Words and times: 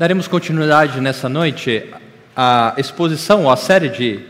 Daremos 0.00 0.26
continuidade 0.26 0.98
nessa 0.98 1.28
noite 1.28 1.84
à 2.34 2.72
exposição, 2.78 3.44
ou 3.44 3.50
à 3.50 3.56
série 3.58 3.90
de 3.90 4.20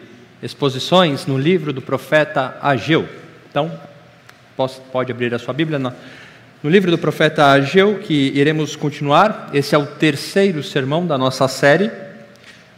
exposições 0.42 1.26
no 1.26 1.38
livro 1.38 1.72
do 1.72 1.80
profeta 1.80 2.58
Ageu. 2.60 3.08
Então, 3.48 3.70
pode 4.90 5.12
abrir 5.12 5.32
a 5.32 5.38
sua 5.38 5.54
Bíblia 5.54 5.78
no, 5.78 5.94
livro 6.64 6.90
do 6.90 6.98
profeta 6.98 7.52
Ageu, 7.52 8.00
que 8.00 8.32
iremos 8.34 8.74
continuar. 8.74 9.48
Esse 9.54 9.76
é 9.76 9.78
o 9.78 9.86
terceiro 9.86 10.60
sermão 10.60 11.06
da 11.06 11.16
nossa 11.16 11.46
série, 11.46 11.88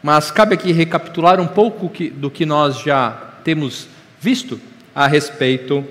mas 0.02 0.30
cabe 0.30 0.52
aqui 0.52 0.70
recapitular 0.70 1.40
um 1.40 1.46
pouco 1.46 1.90
do 2.11 2.30
que 2.30 2.45
nós 2.45 2.82
já 2.82 3.12
temos 3.43 3.88
visto 4.20 4.61
a 4.95 5.06
respeito 5.06 5.82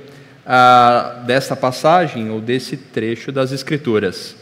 ah, 0.46 1.24
dessa 1.26 1.56
passagem 1.56 2.30
ou 2.30 2.40
desse 2.40 2.78
trecho 2.78 3.32
das 3.32 3.52
Escrituras. 3.52 4.40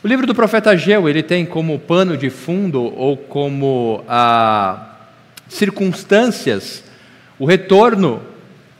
O 0.00 0.06
livro 0.06 0.28
do 0.28 0.34
profeta 0.34 0.70
Ageu 0.70 1.08
ele 1.08 1.24
tem 1.24 1.44
como 1.44 1.76
pano 1.76 2.16
de 2.16 2.30
fundo 2.30 2.84
ou 2.84 3.16
como 3.16 4.04
ah, 4.06 4.94
circunstâncias 5.48 6.84
o 7.36 7.44
retorno 7.44 8.22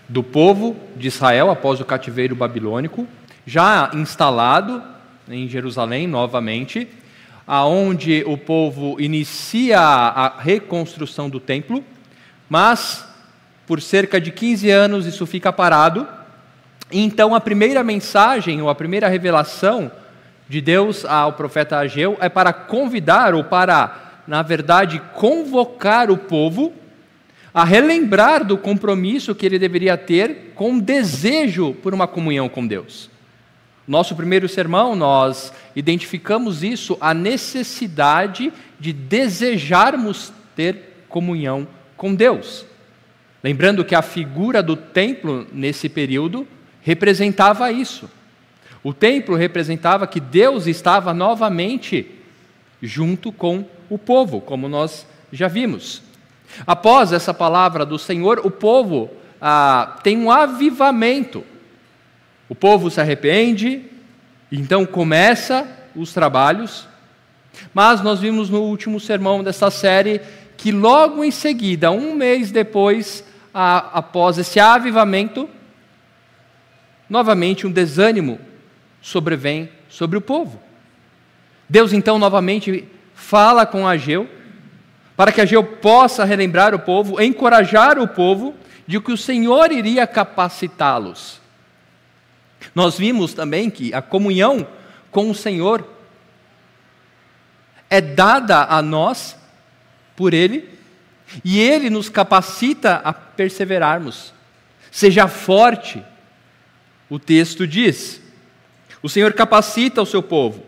do 0.09 0.23
povo 0.23 0.77
de 0.95 1.09
Israel 1.09 1.51
após 1.51 1.81
o 1.81 1.85
cativeiro 1.85 2.37
babilônico, 2.37 3.05
já 3.45 3.91
instalado 3.95 4.81
em 5.29 5.49
Jerusalém 5.49 6.07
novamente, 6.07 6.87
aonde 7.45 8.23
o 8.25 8.39
povo 8.39 8.95
inicia 9.01 9.81
a 9.81 10.39
reconstrução 10.39 11.29
do 11.29 11.41
templo, 11.41 11.83
mas 12.49 13.05
por 13.67 13.83
cerca 13.83 14.21
de 14.21 14.31
15 14.31 14.71
anos 14.71 15.05
isso 15.05 15.27
fica 15.27 15.53
parado. 15.53 16.07
Então 16.93 17.35
a 17.35 17.41
primeira 17.41 17.83
mensagem 17.83 18.63
ou 18.63 18.69
a 18.69 18.75
primeira 18.75 19.09
revelação 19.09 19.91
de 20.49 20.61
Deus 20.61 21.05
ao 21.05 21.35
profeta 21.35 21.79
Ageu 21.79 22.17
é 22.21 22.29
para 22.29 22.53
convidar 22.53 23.35
ou 23.35 23.45
para, 23.45 24.23
na 24.27 24.43
verdade, 24.43 25.01
convocar 25.15 26.11
o 26.11 26.17
povo 26.17 26.73
a 27.53 27.65
relembrar 27.65 28.45
do 28.45 28.57
compromisso 28.57 29.35
que 29.35 29.45
ele 29.45 29.59
deveria 29.59 29.97
ter 29.97 30.53
com 30.55 30.77
o 30.77 30.81
desejo 30.81 31.75
por 31.75 31.93
uma 31.93 32.07
comunhão 32.07 32.49
com 32.49 32.67
Deus. 32.67 33.11
Nosso 33.87 34.15
primeiro 34.15 34.49
sermão, 34.49 34.95
nós 34.95 35.53
identificamos 35.75 36.63
isso, 36.63 36.97
a 37.01 37.15
necessidade 37.15 38.53
de 38.79 38.93
desejarmos 38.93 40.33
ter 40.55 41.05
comunhão 41.09 41.67
com 41.97 42.15
Deus. 42.15 42.67
Lembrando 43.43 43.85
que 43.85 43.95
a 43.95 44.03
figura 44.03 44.63
do 44.63 44.77
templo 44.77 45.47
nesse 45.53 45.89
período 45.89 46.47
representava 46.83 47.73
isso. 47.73 48.11
O 48.83 48.93
templo 48.95 49.35
representava 49.35 50.07
que 50.07 50.21
Deus 50.21 50.67
estava 50.67 51.13
novamente 51.13 52.15
junto 52.81 53.33
com 53.33 53.65
o 53.91 53.99
povo, 53.99 54.41
como 54.41 54.69
nós 54.69 55.07
já 55.33 55.49
vimos. 55.49 56.03
Após 56.67 57.13
essa 57.13 57.35
palavra 57.35 57.85
do 57.85 57.99
Senhor, 57.99 58.41
o 58.45 58.51
povo 58.51 59.11
ah, 59.41 59.99
tem 60.03 60.17
um 60.17 60.31
avivamento. 60.31 61.45
O 62.49 62.55
povo 62.55 62.91
se 62.91 63.01
arrepende, 63.01 63.85
então 64.51 64.87
começa 64.87 65.67
os 65.95 66.13
trabalhos. 66.13 66.87
Mas 67.75 68.01
nós 68.01 68.21
vimos 68.21 68.49
no 68.49 68.63
último 68.63 69.01
sermão 69.01 69.43
dessa 69.43 69.71
série 69.71 70.21
que 70.57 70.73
logo 70.73 71.23
em 71.23 71.31
seguida, 71.31 71.91
um 71.91 72.15
mês 72.15 72.51
depois, 72.51 73.25
após 73.53 74.39
esse 74.39 74.59
avivamento, 74.59 75.49
novamente 77.09 77.67
um 77.67 77.71
desânimo 77.71 78.41
sobrevém 79.09 79.71
sobre 79.89 80.19
o 80.19 80.21
povo. 80.21 80.63
Deus 81.67 81.95
então 81.95 82.19
novamente 82.19 82.87
fala 83.15 83.65
com 83.65 83.89
Ageu, 83.89 84.29
para 85.17 85.33
que 85.33 85.41
Ageu 85.41 85.65
possa 85.65 86.25
relembrar 86.25 86.75
o 86.75 86.79
povo, 86.79 87.21
encorajar 87.21 87.99
o 87.99 88.07
povo 88.07 88.55
de 88.87 89.01
que 89.01 89.11
o 89.11 89.17
Senhor 89.17 89.73
iria 89.73 90.07
capacitá-los. 90.07 91.41
Nós 92.75 92.99
vimos 92.99 93.33
também 93.33 93.71
que 93.71 93.95
a 93.95 94.03
comunhão 94.03 94.67
com 95.11 95.31
o 95.31 95.35
Senhor 95.35 95.89
é 97.89 98.01
dada 98.03 98.65
a 98.65 98.83
nós 98.83 99.37
por 100.15 100.35
Ele, 100.35 100.69
e 101.43 101.59
Ele 101.59 101.89
nos 101.89 102.11
capacita 102.11 102.97
a 103.03 103.13
perseverarmos. 103.13 104.35
Seja 104.91 105.29
forte, 105.29 106.03
o 107.09 107.19
texto 107.19 107.67
diz. 107.67 108.28
O 109.03 109.09
Senhor 109.09 109.33
capacita 109.33 110.03
o 110.03 110.07
seu 110.07 110.23
povo. 110.23 110.63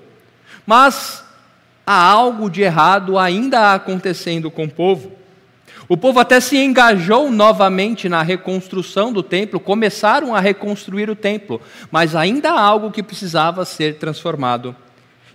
Mas 0.66 1.24
há 1.86 2.00
algo 2.00 2.48
de 2.48 2.62
errado 2.62 3.18
ainda 3.18 3.74
acontecendo 3.74 4.50
com 4.50 4.64
o 4.64 4.70
povo. 4.70 5.12
O 5.88 5.96
povo 5.96 6.20
até 6.20 6.38
se 6.38 6.56
engajou 6.56 7.32
novamente 7.32 8.08
na 8.08 8.22
reconstrução 8.22 9.12
do 9.12 9.24
templo, 9.24 9.58
começaram 9.58 10.34
a 10.34 10.38
reconstruir 10.38 11.10
o 11.10 11.16
templo, 11.16 11.60
mas 11.90 12.14
ainda 12.14 12.52
há 12.52 12.60
algo 12.60 12.92
que 12.92 13.02
precisava 13.02 13.64
ser 13.64 13.96
transformado. 13.96 14.76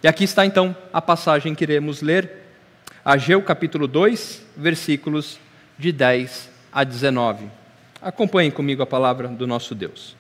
E 0.01 0.07
aqui 0.07 0.23
está 0.23 0.45
então 0.45 0.73
a 0.93 1.01
passagem 1.01 1.53
que 1.53 1.65
iremos 1.65 2.01
ler, 2.01 2.43
Ageu 3.03 3.41
capítulo 3.41 3.87
2, 3.87 4.41
versículos 4.55 5.39
de 5.77 5.91
10 5.91 6.49
a 6.71 6.83
19. 6.83 7.47
Acompanhem 8.01 8.49
comigo 8.49 8.81
a 8.81 8.85
palavra 8.85 9.27
do 9.27 9.45
nosso 9.45 9.75
Deus. 9.75 10.15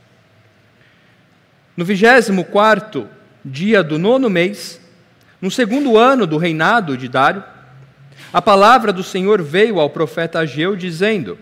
No 1.75 1.83
vigésimo 1.83 2.45
quarto 2.45 3.07
dia 3.43 3.83
do 3.83 3.99
nono 3.99 4.29
mês, 4.29 4.79
no 5.41 5.51
segundo 5.51 5.97
ano 5.97 6.25
do 6.25 6.37
reinado 6.37 6.97
de 6.97 7.07
Dário, 7.09 7.43
a 8.31 8.41
palavra 8.41 8.93
do 8.93 9.03
Senhor 9.03 9.41
veio 9.41 9.79
ao 9.79 9.89
profeta 9.89 10.39
Ageu, 10.39 10.75
dizendo: 10.75 11.37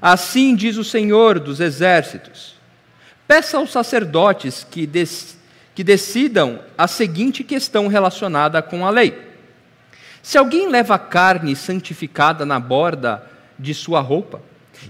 Assim 0.00 0.54
diz 0.54 0.76
o 0.76 0.84
Senhor 0.84 1.40
dos 1.40 1.60
exércitos: 1.60 2.56
Peça 3.26 3.56
aos 3.56 3.72
sacerdotes 3.72 4.66
que, 4.70 4.88
que 5.74 5.82
decidam 5.82 6.60
a 6.76 6.86
seguinte 6.86 7.42
questão 7.42 7.88
relacionada 7.88 8.60
com 8.60 8.86
a 8.86 8.90
lei. 8.90 9.32
Se 10.22 10.38
alguém 10.38 10.68
leva 10.68 10.98
carne 10.98 11.56
santificada 11.56 12.46
na 12.46 12.60
borda 12.60 13.22
de 13.58 13.74
sua 13.74 14.00
roupa, 14.00 14.40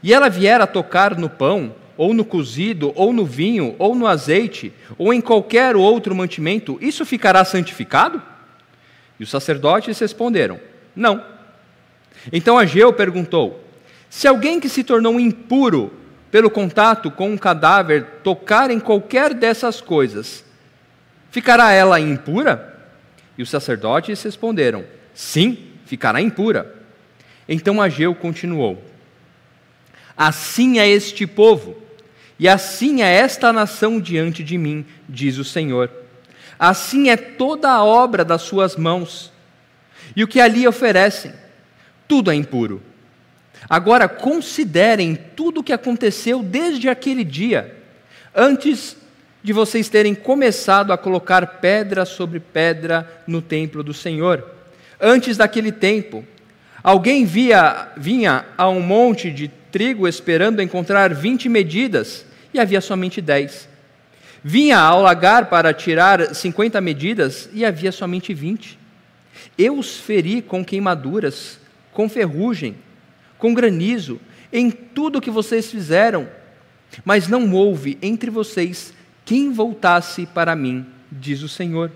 e 0.02 0.12
ela 0.12 0.28
vier 0.28 0.60
a 0.60 0.66
tocar 0.66 1.16
no 1.16 1.28
pão, 1.28 1.74
ou 1.96 2.14
no 2.14 2.24
cozido, 2.24 2.92
ou 2.94 3.12
no 3.12 3.24
vinho, 3.24 3.74
ou 3.78 3.94
no 3.94 4.06
azeite, 4.06 4.72
ou 4.96 5.12
em 5.12 5.20
qualquer 5.20 5.76
outro 5.76 6.14
mantimento, 6.14 6.78
isso 6.80 7.04
ficará 7.04 7.44
santificado? 7.44 8.22
E 9.18 9.22
os 9.22 9.30
sacerdotes 9.30 9.98
responderam: 9.98 10.58
Não. 10.94 11.24
Então 12.32 12.58
Ageu 12.58 12.92
perguntou: 12.92 13.62
Se 14.08 14.26
alguém 14.26 14.58
que 14.60 14.68
se 14.68 14.82
tornou 14.82 15.18
impuro 15.20 15.92
pelo 16.30 16.50
contato 16.50 17.10
com 17.10 17.30
um 17.30 17.36
cadáver 17.36 18.04
tocar 18.24 18.70
em 18.70 18.80
qualquer 18.80 19.34
dessas 19.34 19.80
coisas, 19.80 20.44
ficará 21.30 21.72
ela 21.72 22.00
impura? 22.00 22.80
E 23.36 23.42
os 23.42 23.50
sacerdotes 23.50 24.22
responderam: 24.22 24.84
Sim, 25.14 25.58
ficará 25.84 26.20
impura. 26.20 26.74
Então 27.48 27.82
Ageu 27.82 28.14
continuou: 28.14 28.82
Assim 30.16 30.78
é 30.78 30.88
este 30.88 31.26
povo, 31.26 31.81
e 32.38 32.48
assim 32.48 33.02
é 33.02 33.12
esta 33.12 33.52
nação 33.52 34.00
diante 34.00 34.42
de 34.42 34.58
mim, 34.58 34.84
diz 35.08 35.38
o 35.38 35.44
Senhor. 35.44 35.90
Assim 36.58 37.08
é 37.10 37.16
toda 37.16 37.70
a 37.70 37.84
obra 37.84 38.24
das 38.24 38.42
suas 38.42 38.76
mãos, 38.76 39.32
e 40.14 40.22
o 40.22 40.28
que 40.28 40.40
ali 40.40 40.66
oferecem, 40.66 41.32
tudo 42.06 42.30
é 42.30 42.34
impuro. 42.34 42.82
Agora 43.68 44.08
considerem 44.08 45.14
tudo 45.14 45.60
o 45.60 45.64
que 45.64 45.72
aconteceu 45.72 46.42
desde 46.42 46.88
aquele 46.88 47.24
dia, 47.24 47.76
antes 48.34 48.96
de 49.42 49.52
vocês 49.52 49.88
terem 49.88 50.14
começado 50.14 50.92
a 50.92 50.98
colocar 50.98 51.44
pedra 51.58 52.04
sobre 52.04 52.38
pedra 52.38 53.22
no 53.26 53.42
templo 53.42 53.82
do 53.82 53.92
Senhor. 53.92 54.44
Antes 55.00 55.36
daquele 55.36 55.72
tempo, 55.72 56.24
alguém 56.82 57.24
via, 57.24 57.88
vinha 57.96 58.44
a 58.56 58.68
um 58.68 58.80
monte 58.80 59.30
de 59.30 59.50
trigo 59.72 60.06
esperando 60.06 60.62
encontrar 60.62 61.12
vinte 61.14 61.48
medidas, 61.48 62.24
e 62.54 62.60
havia 62.60 62.80
somente 62.80 63.20
dez. 63.20 63.68
Vinha 64.44 64.78
ao 64.78 65.00
lagar 65.00 65.48
para 65.48 65.72
tirar 65.72 66.34
cinquenta 66.34 66.80
medidas, 66.80 67.48
e 67.52 67.64
havia 67.64 67.90
somente 67.90 68.34
vinte. 68.34 68.78
Eu 69.56 69.78
os 69.78 69.96
feri 69.96 70.42
com 70.42 70.64
queimaduras, 70.64 71.58
com 71.92 72.08
ferrugem, 72.08 72.76
com 73.38 73.54
granizo, 73.54 74.20
em 74.52 74.70
tudo 74.70 75.18
o 75.18 75.20
que 75.20 75.30
vocês 75.30 75.70
fizeram, 75.70 76.28
mas 77.04 77.26
não 77.26 77.52
houve 77.54 77.96
entre 78.02 78.30
vocês 78.30 78.92
quem 79.24 79.52
voltasse 79.52 80.26
para 80.26 80.54
mim, 80.54 80.84
diz 81.10 81.42
o 81.42 81.48
Senhor. 81.48 81.90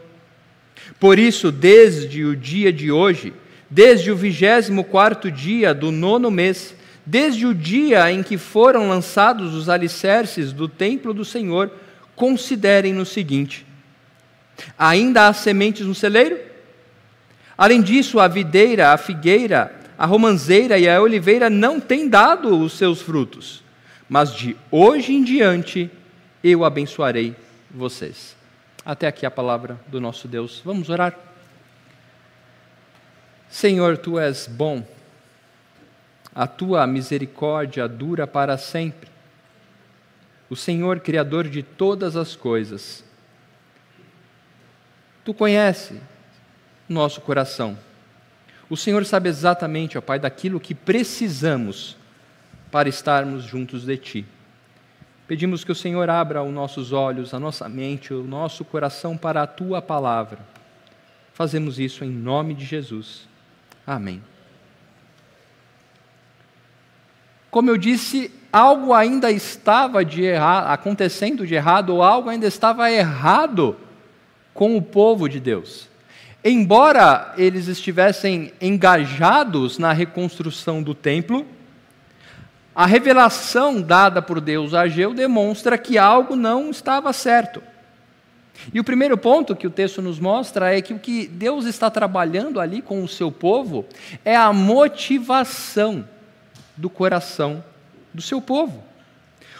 Por 0.98 1.18
isso, 1.18 1.52
desde 1.52 2.24
o 2.24 2.36
dia 2.36 2.72
de 2.72 2.90
hoje, 2.90 3.34
desde 3.68 4.10
o 4.10 4.16
vigésimo 4.16 4.84
quarto 4.84 5.30
dia 5.30 5.74
do 5.74 5.90
nono 5.90 6.30
mês, 6.30 6.74
Desde 7.06 7.46
o 7.46 7.54
dia 7.54 8.10
em 8.10 8.20
que 8.20 8.36
foram 8.36 8.88
lançados 8.88 9.54
os 9.54 9.68
alicerces 9.68 10.52
do 10.52 10.68
templo 10.68 11.14
do 11.14 11.24
Senhor, 11.24 11.70
considerem 12.16 12.92
no 12.92 13.06
seguinte: 13.06 13.64
ainda 14.76 15.28
há 15.28 15.32
sementes 15.32 15.86
no 15.86 15.94
celeiro? 15.94 16.36
Além 17.56 17.80
disso, 17.80 18.18
a 18.18 18.26
videira, 18.26 18.92
a 18.92 18.98
figueira, 18.98 19.72
a 19.96 20.04
romanzeira 20.04 20.78
e 20.78 20.88
a 20.88 21.00
oliveira 21.00 21.48
não 21.48 21.80
têm 21.80 22.08
dado 22.08 22.58
os 22.58 22.72
seus 22.72 23.00
frutos, 23.00 23.62
mas 24.08 24.34
de 24.34 24.56
hoje 24.70 25.14
em 25.14 25.22
diante 25.22 25.88
eu 26.42 26.64
abençoarei 26.64 27.34
vocês. 27.70 28.36
Até 28.84 29.06
aqui 29.06 29.24
a 29.24 29.30
palavra 29.30 29.80
do 29.86 30.00
nosso 30.00 30.28
Deus. 30.28 30.60
Vamos 30.64 30.90
orar? 30.90 31.16
Senhor, 33.48 33.96
tu 33.96 34.18
és 34.18 34.46
bom, 34.46 34.86
a 36.36 36.46
tua 36.46 36.86
misericórdia 36.86 37.88
dura 37.88 38.26
para 38.26 38.58
sempre. 38.58 39.08
O 40.50 40.54
Senhor, 40.54 41.00
Criador 41.00 41.48
de 41.48 41.62
todas 41.62 42.14
as 42.14 42.36
coisas, 42.36 43.02
tu 45.24 45.32
conhece 45.32 45.98
nosso 46.86 47.22
coração. 47.22 47.78
O 48.68 48.76
Senhor 48.76 49.06
sabe 49.06 49.30
exatamente, 49.30 49.96
ó 49.96 50.02
Pai, 50.02 50.18
daquilo 50.18 50.60
que 50.60 50.74
precisamos 50.74 51.96
para 52.70 52.86
estarmos 52.86 53.42
juntos 53.42 53.86
de 53.86 53.96
Ti. 53.96 54.26
Pedimos 55.26 55.64
que 55.64 55.72
o 55.72 55.74
Senhor 55.74 56.10
abra 56.10 56.42
os 56.42 56.52
nossos 56.52 56.92
olhos, 56.92 57.32
a 57.32 57.40
nossa 57.40 57.66
mente, 57.66 58.12
o 58.12 58.22
nosso 58.22 58.62
coração 58.62 59.16
para 59.16 59.42
a 59.42 59.46
Tua 59.46 59.80
palavra. 59.80 60.38
Fazemos 61.32 61.78
isso 61.78 62.04
em 62.04 62.10
nome 62.10 62.52
de 62.52 62.64
Jesus. 62.66 63.26
Amém. 63.86 64.22
Como 67.50 67.70
eu 67.70 67.76
disse, 67.76 68.30
algo 68.52 68.92
ainda 68.94 69.30
estava 69.30 70.04
de 70.04 70.32
acontecendo 70.34 71.46
de 71.46 71.54
errado, 71.54 71.90
ou 71.90 72.02
algo 72.02 72.28
ainda 72.28 72.46
estava 72.46 72.90
errado 72.90 73.76
com 74.54 74.76
o 74.76 74.82
povo 74.82 75.28
de 75.28 75.38
Deus. 75.38 75.88
Embora 76.44 77.34
eles 77.36 77.66
estivessem 77.66 78.52
engajados 78.60 79.78
na 79.78 79.92
reconstrução 79.92 80.82
do 80.82 80.94
templo, 80.94 81.46
a 82.74 82.86
revelação 82.86 83.80
dada 83.80 84.22
por 84.22 84.40
Deus 84.40 84.74
a 84.74 84.82
Ageu 84.82 85.12
demonstra 85.12 85.76
que 85.76 85.98
algo 85.98 86.36
não 86.36 86.70
estava 86.70 87.12
certo. 87.12 87.62
E 88.72 88.80
o 88.80 88.84
primeiro 88.84 89.18
ponto 89.18 89.56
que 89.56 89.66
o 89.66 89.70
texto 89.70 90.00
nos 90.00 90.18
mostra 90.18 90.76
é 90.76 90.80
que 90.80 90.94
o 90.94 90.98
que 90.98 91.26
Deus 91.26 91.66
está 91.66 91.90
trabalhando 91.90 92.60
ali 92.60 92.80
com 92.80 93.02
o 93.02 93.08
seu 93.08 93.30
povo 93.30 93.84
é 94.24 94.36
a 94.36 94.52
motivação 94.52 96.06
do 96.76 96.90
coração 96.90 97.64
do 98.12 98.22
seu 98.22 98.40
povo. 98.40 98.82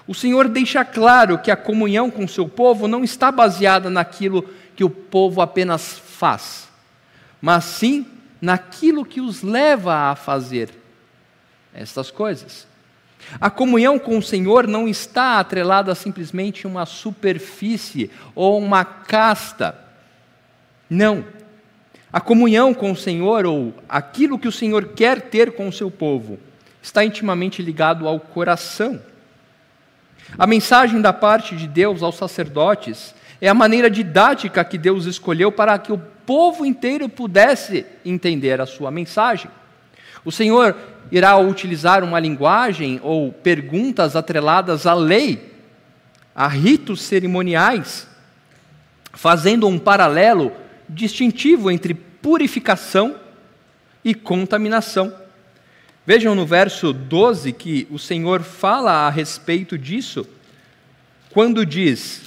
O 0.07 0.15
Senhor 0.15 0.49
deixa 0.49 0.85
claro 0.85 1.39
que 1.39 1.51
a 1.51 1.57
comunhão 1.57 2.11
com 2.11 2.25
o 2.25 2.29
seu 2.29 2.49
povo 2.49 2.87
não 2.87 3.03
está 3.03 3.33
baseada 3.33 3.91
naquilo 3.91 4.49
que 4.77 4.85
o 4.85 4.91
povo 4.91 5.41
apenas 5.41 5.99
faz, 5.99 6.69
mas 7.41 7.65
sim 7.65 8.07
naquilo 8.41 9.05
que 9.05 9.21
os 9.21 9.43
leva 9.43 10.11
a 10.11 10.15
fazer 10.15 10.71
estas 11.75 12.11
coisas. 12.11 12.67
A 13.41 13.51
comunhão 13.51 13.99
com 13.99 14.19
o 14.19 14.23
Senhor 14.23 14.69
não 14.69 14.87
está 14.87 15.41
atrelada 15.41 15.91
a 15.91 15.97
simplesmente 15.97 16.67
uma 16.67 16.87
superfície 16.87 18.11
ou 18.35 18.59
uma 18.59 18.85
casta. 18.85 19.77
Não. 20.89 21.25
A 22.13 22.21
comunhão 22.21 22.73
com 22.73 22.93
o 22.93 22.97
Senhor, 22.97 23.45
ou 23.45 23.75
aquilo 23.89 24.39
que 24.39 24.47
o 24.47 24.53
Senhor 24.53 24.89
quer 24.95 25.23
ter 25.23 25.53
com 25.53 25.67
o 25.69 25.73
seu 25.73 25.91
povo, 25.91 26.39
está 26.87 27.05
intimamente 27.05 27.61
ligado 27.63 28.07
ao 28.07 28.21
coração. 28.21 29.03
A 30.39 30.47
mensagem 30.47 31.01
da 31.01 31.13
parte 31.13 31.57
de 31.57 31.67
Deus 31.67 32.01
aos 32.01 32.15
sacerdotes 32.15 33.13
é 33.41 33.49
a 33.49 33.55
maneira 33.55 33.91
didática 33.91 34.65
que 34.65 34.79
Deus 34.79 35.05
escolheu 35.05 35.51
para 35.51 35.77
que 35.81 35.93
o 35.93 35.99
povo 35.99 36.65
inteiro 36.65 37.09
pudesse 37.09 37.85
entender 38.05 38.61
a 38.61 38.67
sua 38.67 38.93
mensagem. 38.93 39.51
O 40.25 40.31
Senhor 40.31 40.77
irá 41.11 41.37
utilizar 41.37 42.05
uma 42.05 42.21
linguagem 42.21 43.01
ou 43.03 43.33
perguntas 43.33 44.15
atreladas 44.15 44.87
à 44.87 44.95
lei, 44.95 45.55
a 46.35 46.47
ritos 46.47 47.03
cerimoniais, 47.03 48.07
fazendo 49.13 49.67
um 49.67 49.77
paralelo 49.77 50.53
distintivo 50.89 51.69
entre 51.69 51.95
purificação 51.95 53.17
e 54.05 54.15
contaminação. 54.15 55.26
Vejam 56.07 56.37
no 56.37 56.47
verso 56.47 56.93
12 56.93 57.53
que 57.53 57.89
o 57.91 57.99
Senhor 57.99 58.43
fala 58.43 59.09
a 59.09 59.11
respeito 59.11 59.77
disso, 59.77 60.25
quando 61.33 61.67
diz: 61.67 62.23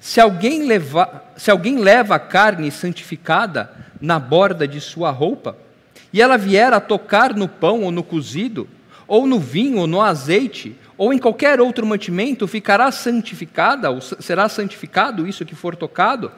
Se 0.00 0.20
alguém 0.20 0.66
leva, 0.66 1.22
se 1.36 1.48
alguém 1.48 1.78
leva 1.78 2.16
a 2.16 2.18
carne 2.18 2.72
santificada 2.72 3.70
na 4.00 4.18
borda 4.18 4.66
de 4.66 4.80
sua 4.80 5.12
roupa, 5.12 5.56
e 6.12 6.20
ela 6.20 6.36
vier 6.36 6.72
a 6.72 6.80
tocar 6.80 7.36
no 7.36 7.46
pão 7.46 7.82
ou 7.82 7.92
no 7.92 8.02
cozido, 8.02 8.68
ou 9.06 9.28
no 9.28 9.38
vinho 9.38 9.78
ou 9.78 9.86
no 9.86 10.00
azeite, 10.00 10.76
ou 10.98 11.14
em 11.14 11.18
qualquer 11.18 11.60
outro 11.60 11.86
mantimento, 11.86 12.48
ficará 12.48 12.90
santificada, 12.90 13.90
ou 13.90 14.00
será 14.00 14.48
santificado 14.48 15.24
isso 15.24 15.44
que 15.44 15.54
for 15.54 15.76
tocado? 15.76 16.32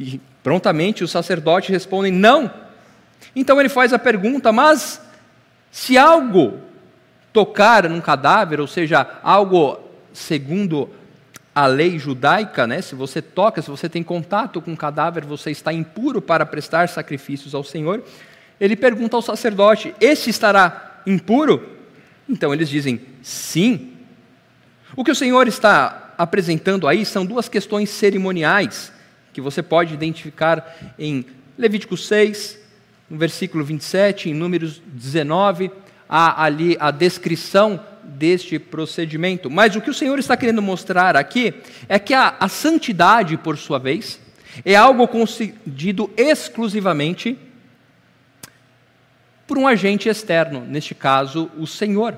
E 0.00 0.18
prontamente 0.42 1.04
os 1.04 1.10
sacerdotes 1.10 1.68
respondem: 1.68 2.12
não. 2.12 2.50
Então 3.36 3.60
ele 3.60 3.68
faz 3.68 3.92
a 3.92 3.98
pergunta: 3.98 4.50
mas 4.50 5.06
se 5.70 5.96
algo 5.98 6.58
tocar 7.32 7.88
num 7.88 8.00
cadáver, 8.00 8.60
ou 8.60 8.66
seja, 8.66 9.06
algo 9.22 9.78
segundo 10.12 10.90
a 11.54 11.66
lei 11.66 11.98
judaica, 11.98 12.66
né? 12.66 12.80
se 12.80 12.94
você 12.94 13.20
toca, 13.20 13.60
se 13.60 13.70
você 13.70 13.88
tem 13.88 14.02
contato 14.02 14.60
com 14.60 14.72
um 14.72 14.76
cadáver, 14.76 15.24
você 15.24 15.50
está 15.50 15.72
impuro 15.72 16.22
para 16.22 16.46
prestar 16.46 16.88
sacrifícios 16.88 17.54
ao 17.54 17.64
Senhor 17.64 18.02
ele 18.60 18.76
pergunta 18.76 19.16
ao 19.16 19.22
sacerdote: 19.22 19.94
Esse 20.00 20.30
estará 20.30 21.00
impuro? 21.06 21.76
Então 22.28 22.52
eles 22.52 22.68
dizem: 22.68 23.00
Sim. 23.22 23.92
O 24.96 25.04
que 25.04 25.10
o 25.10 25.14
Senhor 25.14 25.46
está 25.46 26.14
apresentando 26.16 26.88
aí 26.88 27.04
são 27.04 27.24
duas 27.24 27.48
questões 27.48 27.90
cerimoniais 27.90 28.92
que 29.32 29.40
você 29.40 29.62
pode 29.62 29.94
identificar 29.94 30.94
em 30.98 31.24
Levítico 31.56 31.96
6, 31.96 32.57
no 33.08 33.16
versículo 33.16 33.64
27, 33.64 34.30
em 34.30 34.34
Números 34.34 34.82
19, 34.86 35.70
há 36.08 36.42
ali 36.44 36.76
a 36.78 36.90
descrição 36.90 37.80
deste 38.02 38.58
procedimento. 38.58 39.50
Mas 39.50 39.76
o 39.76 39.80
que 39.80 39.90
o 39.90 39.94
Senhor 39.94 40.18
está 40.18 40.36
querendo 40.36 40.62
mostrar 40.62 41.16
aqui 41.16 41.54
é 41.88 41.98
que 41.98 42.14
a, 42.14 42.36
a 42.40 42.48
santidade, 42.48 43.36
por 43.36 43.56
sua 43.56 43.78
vez, 43.78 44.20
é 44.64 44.74
algo 44.74 45.06
concedido 45.06 46.10
exclusivamente 46.16 47.38
por 49.46 49.56
um 49.56 49.66
agente 49.66 50.08
externo, 50.08 50.60
neste 50.60 50.94
caso, 50.94 51.50
o 51.56 51.66
Senhor. 51.66 52.14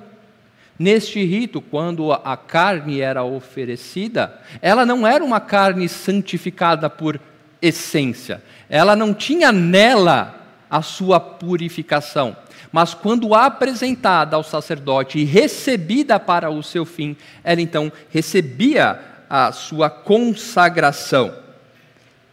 Neste 0.79 1.23
rito, 1.25 1.61
quando 1.61 2.11
a 2.13 2.37
carne 2.37 3.01
era 3.01 3.23
oferecida, 3.23 4.41
ela 4.63 4.87
não 4.87 5.07
era 5.07 5.23
uma 5.23 5.39
carne 5.39 5.89
santificada 5.89 6.89
por 6.89 7.21
essência, 7.61 8.43
ela 8.69 8.97
não 8.97 9.13
tinha 9.13 9.53
nela 9.53 10.40
a 10.71 10.83
sua 10.83 11.19
purificação. 11.19 12.37
Mas 12.71 12.95
quando 12.95 13.35
apresentada 13.35 14.37
ao 14.37 14.45
sacerdote 14.45 15.19
e 15.19 15.25
recebida 15.25 16.21
para 16.21 16.51
o 16.51 16.63
seu 16.63 16.85
fim, 16.85 17.17
ela 17.43 17.61
então 17.61 17.91
recebia 18.11 19.01
a 19.29 19.51
sua 19.51 19.91
consagração. 19.91 21.35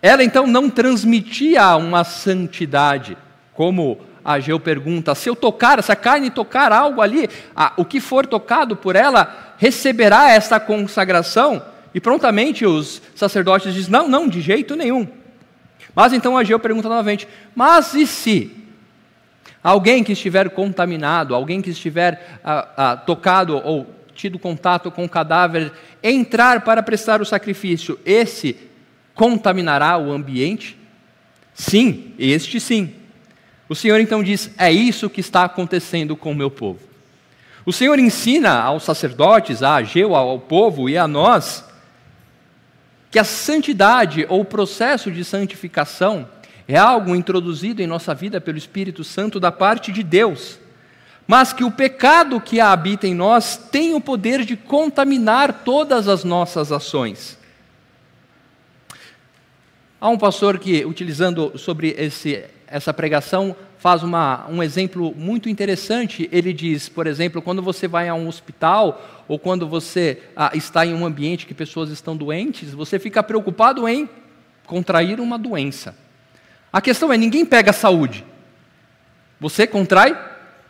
Ela 0.01 0.23
então 0.23 0.45
não 0.45 0.69
transmitia 0.69 1.75
uma 1.75 2.03
santidade, 2.03 3.17
como 3.53 3.99
Ageu 4.23 4.59
pergunta: 4.59 5.15
se 5.15 5.29
eu 5.29 5.35
tocar, 5.35 5.81
se 5.81 5.91
a 5.91 5.95
carne 5.95 6.29
tocar 6.29 6.71
algo 6.71 7.01
ali, 7.01 7.29
o 7.77 7.85
que 7.85 8.01
for 8.01 8.27
tocado 8.27 8.75
por 8.75 8.95
ela 8.95 9.55
receberá 9.57 10.31
esta 10.31 10.59
consagração? 10.59 11.63
E 11.93 11.99
prontamente 11.99 12.65
os 12.65 13.01
sacerdotes 13.15 13.73
dizem: 13.73 13.91
não, 13.91 14.07
não, 14.07 14.27
de 14.27 14.41
jeito 14.41 14.75
nenhum. 14.75 15.07
Mas 15.97 16.13
então 16.13 16.37
Ageu 16.37 16.59
pergunta 16.59 16.87
novamente: 16.87 17.27
mas 17.55 17.95
e 17.95 18.05
se 18.05 18.55
alguém 19.63 20.03
que 20.03 20.11
estiver 20.11 20.51
contaminado, 20.51 21.33
alguém 21.33 21.59
que 21.59 21.71
estiver 21.71 22.39
ah, 22.43 22.67
ah, 22.77 22.97
tocado 22.97 23.57
ou 23.57 23.87
tido 24.13 24.37
contato 24.37 24.91
com 24.91 25.05
o 25.05 25.09
cadáver, 25.09 25.71
entrar 26.03 26.61
para 26.61 26.83
prestar 26.83 27.19
o 27.19 27.25
sacrifício, 27.25 27.99
esse 28.05 28.55
contaminará 29.15 29.97
o 29.97 30.11
ambiente? 30.11 30.77
Sim, 31.55 32.13
este 32.19 32.59
sim. 32.59 32.93
O 33.67 33.73
Senhor 33.73 33.99
então 33.99 34.21
diz: 34.21 34.51
é 34.55 34.71
isso 34.71 35.09
que 35.09 35.19
está 35.19 35.45
acontecendo 35.45 36.15
com 36.15 36.31
o 36.31 36.35
meu 36.35 36.51
povo. 36.51 36.79
O 37.65 37.73
Senhor 37.73 37.97
ensina 37.97 38.61
aos 38.61 38.83
sacerdotes, 38.83 39.63
a 39.63 39.77
Ageu, 39.77 40.15
ao 40.15 40.39
povo 40.39 40.87
e 40.87 40.95
a 40.95 41.07
nós, 41.07 41.65
que 43.09 43.19
a 43.19 43.23
santidade 43.23 44.25
ou 44.29 44.41
o 44.41 44.45
processo 44.45 45.11
de 45.11 45.23
santificação 45.23 46.27
é 46.67 46.77
algo 46.77 47.15
introduzido 47.15 47.81
em 47.81 47.87
nossa 47.87 48.13
vida 48.13 48.41
pelo 48.41 48.57
Espírito 48.57 49.03
Santo 49.03 49.39
da 49.39 49.51
parte 49.51 49.91
de 49.91 50.03
Deus, 50.03 50.59
mas 51.25 51.53
que 51.53 51.63
o 51.63 51.71
pecado 51.71 52.41
que 52.41 52.59
habita 52.59 53.07
em 53.07 53.13
nós 53.13 53.57
tem 53.57 53.93
o 53.93 54.01
poder 54.01 54.43
de 54.43 54.57
contaminar 54.57 55.63
todas 55.63 56.07
as 56.07 56.23
nossas 56.23 56.71
ações. 56.71 57.37
Há 59.99 60.09
um 60.09 60.17
pastor 60.17 60.59
que, 60.59 60.85
utilizando 60.85 61.57
sobre 61.57 61.95
esse 61.97 62.43
essa 62.67 62.93
pregação 62.93 63.55
faz 63.77 64.03
uma, 64.03 64.45
um 64.49 64.61
exemplo 64.61 65.13
muito 65.15 65.49
interessante. 65.49 66.27
Ele 66.31 66.51
diz, 66.51 66.89
por 66.89 67.07
exemplo, 67.07 67.41
quando 67.41 67.61
você 67.61 67.87
vai 67.87 68.09
a 68.09 68.13
um 68.13 68.27
hospital 68.27 69.25
ou 69.27 69.39
quando 69.39 69.67
você 69.67 70.21
ah, 70.35 70.51
está 70.53 70.85
em 70.85 70.93
um 70.93 71.05
ambiente 71.05 71.45
que 71.45 71.53
pessoas 71.53 71.89
estão 71.89 72.15
doentes, 72.15 72.73
você 72.73 72.99
fica 72.99 73.23
preocupado 73.23 73.87
em 73.87 74.09
contrair 74.65 75.19
uma 75.19 75.37
doença. 75.37 75.95
A 76.71 76.81
questão 76.81 77.11
é: 77.11 77.17
ninguém 77.17 77.45
pega 77.45 77.71
saúde. 77.71 78.25
Você 79.39 79.65
contrai 79.65 80.17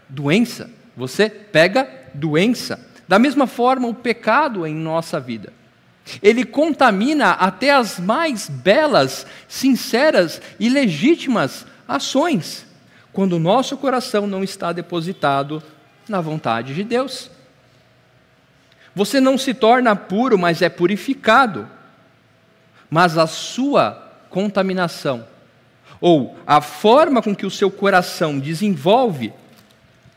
doença. 0.08 0.70
Você 0.96 1.30
pega 1.30 1.89
doença. 2.13 2.86
Da 3.08 3.18
mesma 3.18 3.48
forma, 3.48 3.88
o 3.88 3.94
pecado 3.94 4.66
em 4.66 4.75
nossa 4.75 5.20
vida. 5.20 5.54
Ele 6.22 6.46
contamina 6.46 7.32
até 7.32 7.72
as 7.72 8.00
mais 8.00 8.50
belas, 8.50 9.25
sinceras 9.48 10.42
e 10.60 10.70
legítimas 10.70 11.66
ações, 11.88 12.65
quando 13.13 13.34
o 13.34 13.39
nosso 13.39 13.77
coração 13.77 14.27
não 14.27 14.44
está 14.44 14.72
depositado 14.72 15.63
na 16.08 16.22
vontade 16.22 16.74
de 16.74 16.84
Deus. 16.84 17.29
Você 18.96 19.20
não 19.20 19.38
se 19.38 19.53
torna 19.53 19.96
puro, 19.96 20.38
mas 20.38 20.62
é 20.62 20.70
purificado. 20.70 21.67
Mas 22.89 23.17
a 23.17 23.27
sua 23.27 24.03
contaminação, 24.29 25.27
ou 26.00 26.38
a 26.46 26.62
forma 26.62 27.22
com 27.22 27.36
que 27.36 27.46
o 27.46 27.51
seu 27.51 27.70
coração 27.70 28.39
desenvolve 28.39 29.34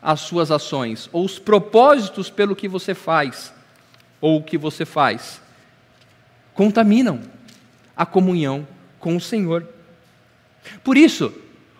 as 0.01 0.21
suas 0.21 0.51
ações, 0.51 1.09
ou 1.11 1.25
os 1.25 1.37
propósitos 1.37 2.29
pelo 2.29 2.55
que 2.55 2.67
você 2.67 2.93
faz, 2.93 3.53
ou 4.19 4.37
o 4.37 4.43
que 4.43 4.57
você 4.57 4.85
faz, 4.85 5.41
contaminam 6.53 7.21
a 7.95 8.05
comunhão 8.05 8.67
com 8.99 9.15
o 9.15 9.21
Senhor. 9.21 9.67
Por 10.83 10.97
isso, 10.97 11.33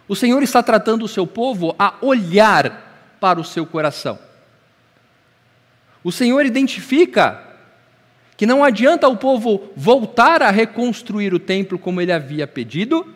o 0.07 0.15
Senhor 0.15 0.41
está 0.43 0.61
tratando 0.61 1.05
o 1.05 1.07
seu 1.07 1.25
povo 1.25 1.75
a 1.77 1.95
olhar 2.01 3.15
para 3.19 3.39
o 3.39 3.43
seu 3.43 3.65
coração. 3.65 4.19
O 6.03 6.11
Senhor 6.11 6.45
identifica 6.45 7.47
que 8.35 8.45
não 8.47 8.63
adianta 8.63 9.07
o 9.07 9.15
povo 9.15 9.69
voltar 9.75 10.41
a 10.41 10.49
reconstruir 10.49 11.31
o 11.31 11.39
templo 11.39 11.77
como 11.77 12.01
ele 12.01 12.11
havia 12.11 12.47
pedido, 12.47 13.07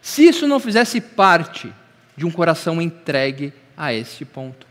se 0.00 0.28
isso 0.28 0.46
não 0.46 0.60
fizesse 0.60 1.00
parte 1.00 1.72
de 2.16 2.24
um 2.24 2.30
coração 2.30 2.80
entregue 2.80 3.52
a 3.76 3.92
este 3.92 4.24
ponto. 4.24 4.68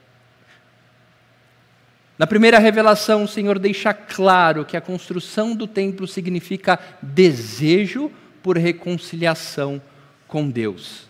Na 2.17 2.25
primeira 2.25 2.57
revelação, 2.57 3.23
o 3.23 3.27
Senhor 3.27 3.59
deixa 3.59 3.93
claro 3.93 4.63
que 4.63 4.77
a 4.77 4.81
construção 4.81 5.53
do 5.53 5.67
templo 5.67 6.07
significa 6.07 6.79
desejo 7.01 8.11
por 8.41 8.57
reconciliação 8.57 9.81
com 10.27 10.49
Deus. 10.49 11.08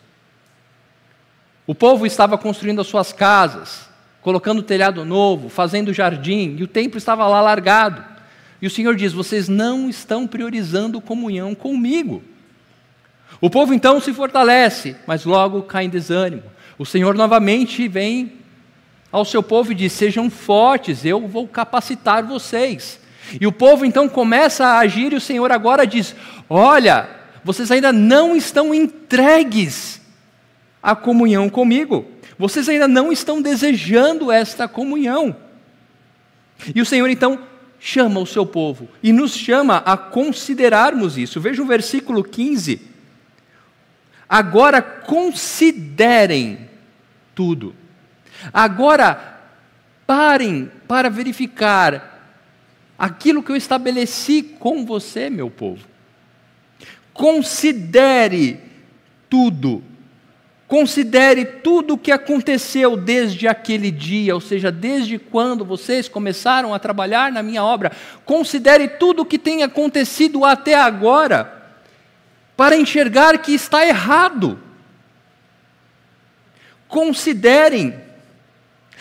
O 1.70 1.76
povo 1.76 2.08
estava 2.08 2.36
construindo 2.36 2.82
as 2.82 2.88
suas 2.88 3.14
casas, 3.14 3.88
colocando 4.24 4.64
telhado 4.64 5.06
novo, 5.06 5.50
fazendo 5.50 5.94
jardim, 5.94 6.56
e 6.58 6.64
o 6.64 6.68
templo 6.68 6.98
estava 6.98 7.28
lá 7.28 7.40
largado. 7.42 8.04
E 8.60 8.66
o 8.66 8.72
Senhor 8.72 8.96
diz: 8.96 9.14
Vocês 9.14 9.48
não 9.48 9.88
estão 9.88 10.26
priorizando 10.26 11.00
comunhão 11.00 11.54
comigo. 11.54 12.24
O 13.40 13.52
povo 13.52 13.72
então 13.72 14.02
se 14.02 14.12
fortalece, 14.12 14.96
mas 15.06 15.26
logo 15.26 15.62
cai 15.62 15.86
em 15.86 15.90
desânimo. 15.90 16.42
O 16.76 16.88
Senhor 16.88 17.14
novamente 17.14 17.88
vem 17.88 18.34
ao 19.12 19.24
seu 19.24 19.44
povo 19.44 19.72
e 19.72 19.76
diz: 19.76 19.94
Sejam 19.94 20.28
fortes, 20.28 21.06
eu 21.06 21.28
vou 21.28 21.48
capacitar 21.48 22.24
vocês. 22.24 23.00
E 23.40 23.46
o 23.46 23.52
povo 23.52 23.86
então 23.86 24.10
começa 24.10 24.66
a 24.66 24.80
agir, 24.80 25.14
e 25.14 25.18
o 25.18 25.22
Senhor 25.22 25.52
agora 25.52 25.86
diz: 25.86 26.16
Olha, 26.50 27.08
vocês 27.44 27.70
ainda 27.70 27.94
não 27.94 28.36
estão 28.36 28.74
entregues 28.74 29.99
à 30.82 30.96
comunhão 30.96 31.50
comigo, 31.50 32.06
vocês 32.38 32.70
ainda 32.70 32.88
não 32.88 33.12
estão 33.12 33.42
desejando 33.42 34.32
esta 34.32 34.68
comunhão. 34.68 35.36
E 36.74 36.82
o 36.82 36.86
Senhor 36.86 37.10
então 37.10 37.40
chama 37.80 38.20
o 38.20 38.26
seu 38.26 38.46
povo 38.46 38.90
e 39.02 39.14
nos 39.14 39.34
chama 39.34 39.78
a 39.78 39.96
considerarmos 39.96 41.18
isso. 41.18 41.40
Veja 41.40 41.62
o 41.62 41.66
versículo 41.66 42.24
15. 42.24 42.82
Agora 44.28 44.82
considerem 44.82 46.70
tudo. 47.34 47.74
Agora, 48.54 49.42
parem 50.06 50.72
para 50.88 51.10
verificar 51.10 52.20
aquilo 52.98 53.42
que 53.42 53.52
eu 53.52 53.56
estabeleci 53.56 54.44
com 54.44 54.86
você, 54.86 55.30
meu 55.30 55.50
povo. 55.50 55.86
Considere 57.14 58.60
tudo. 59.30 59.84
Considere 60.70 61.46
tudo 61.46 61.96
o 61.96 61.98
que 61.98 62.12
aconteceu 62.12 62.96
desde 62.96 63.48
aquele 63.48 63.90
dia, 63.90 64.36
ou 64.36 64.40
seja, 64.40 64.72
desde 64.72 65.18
quando 65.18 65.66
vocês 65.66 66.08
começaram 66.08 66.76
a 66.76 66.78
trabalhar 66.78 67.32
na 67.32 67.42
minha 67.42 67.64
obra. 67.64 67.92
Considere 68.24 68.88
tudo 68.88 69.24
o 69.24 69.26
que 69.26 69.40
tem 69.40 69.64
acontecido 69.64 70.46
até 70.46 70.76
agora, 70.76 71.74
para 72.56 72.78
enxergar 72.78 73.40
que 73.40 73.52
está 73.52 73.84
errado. 73.84 74.60
Considerem 76.88 77.96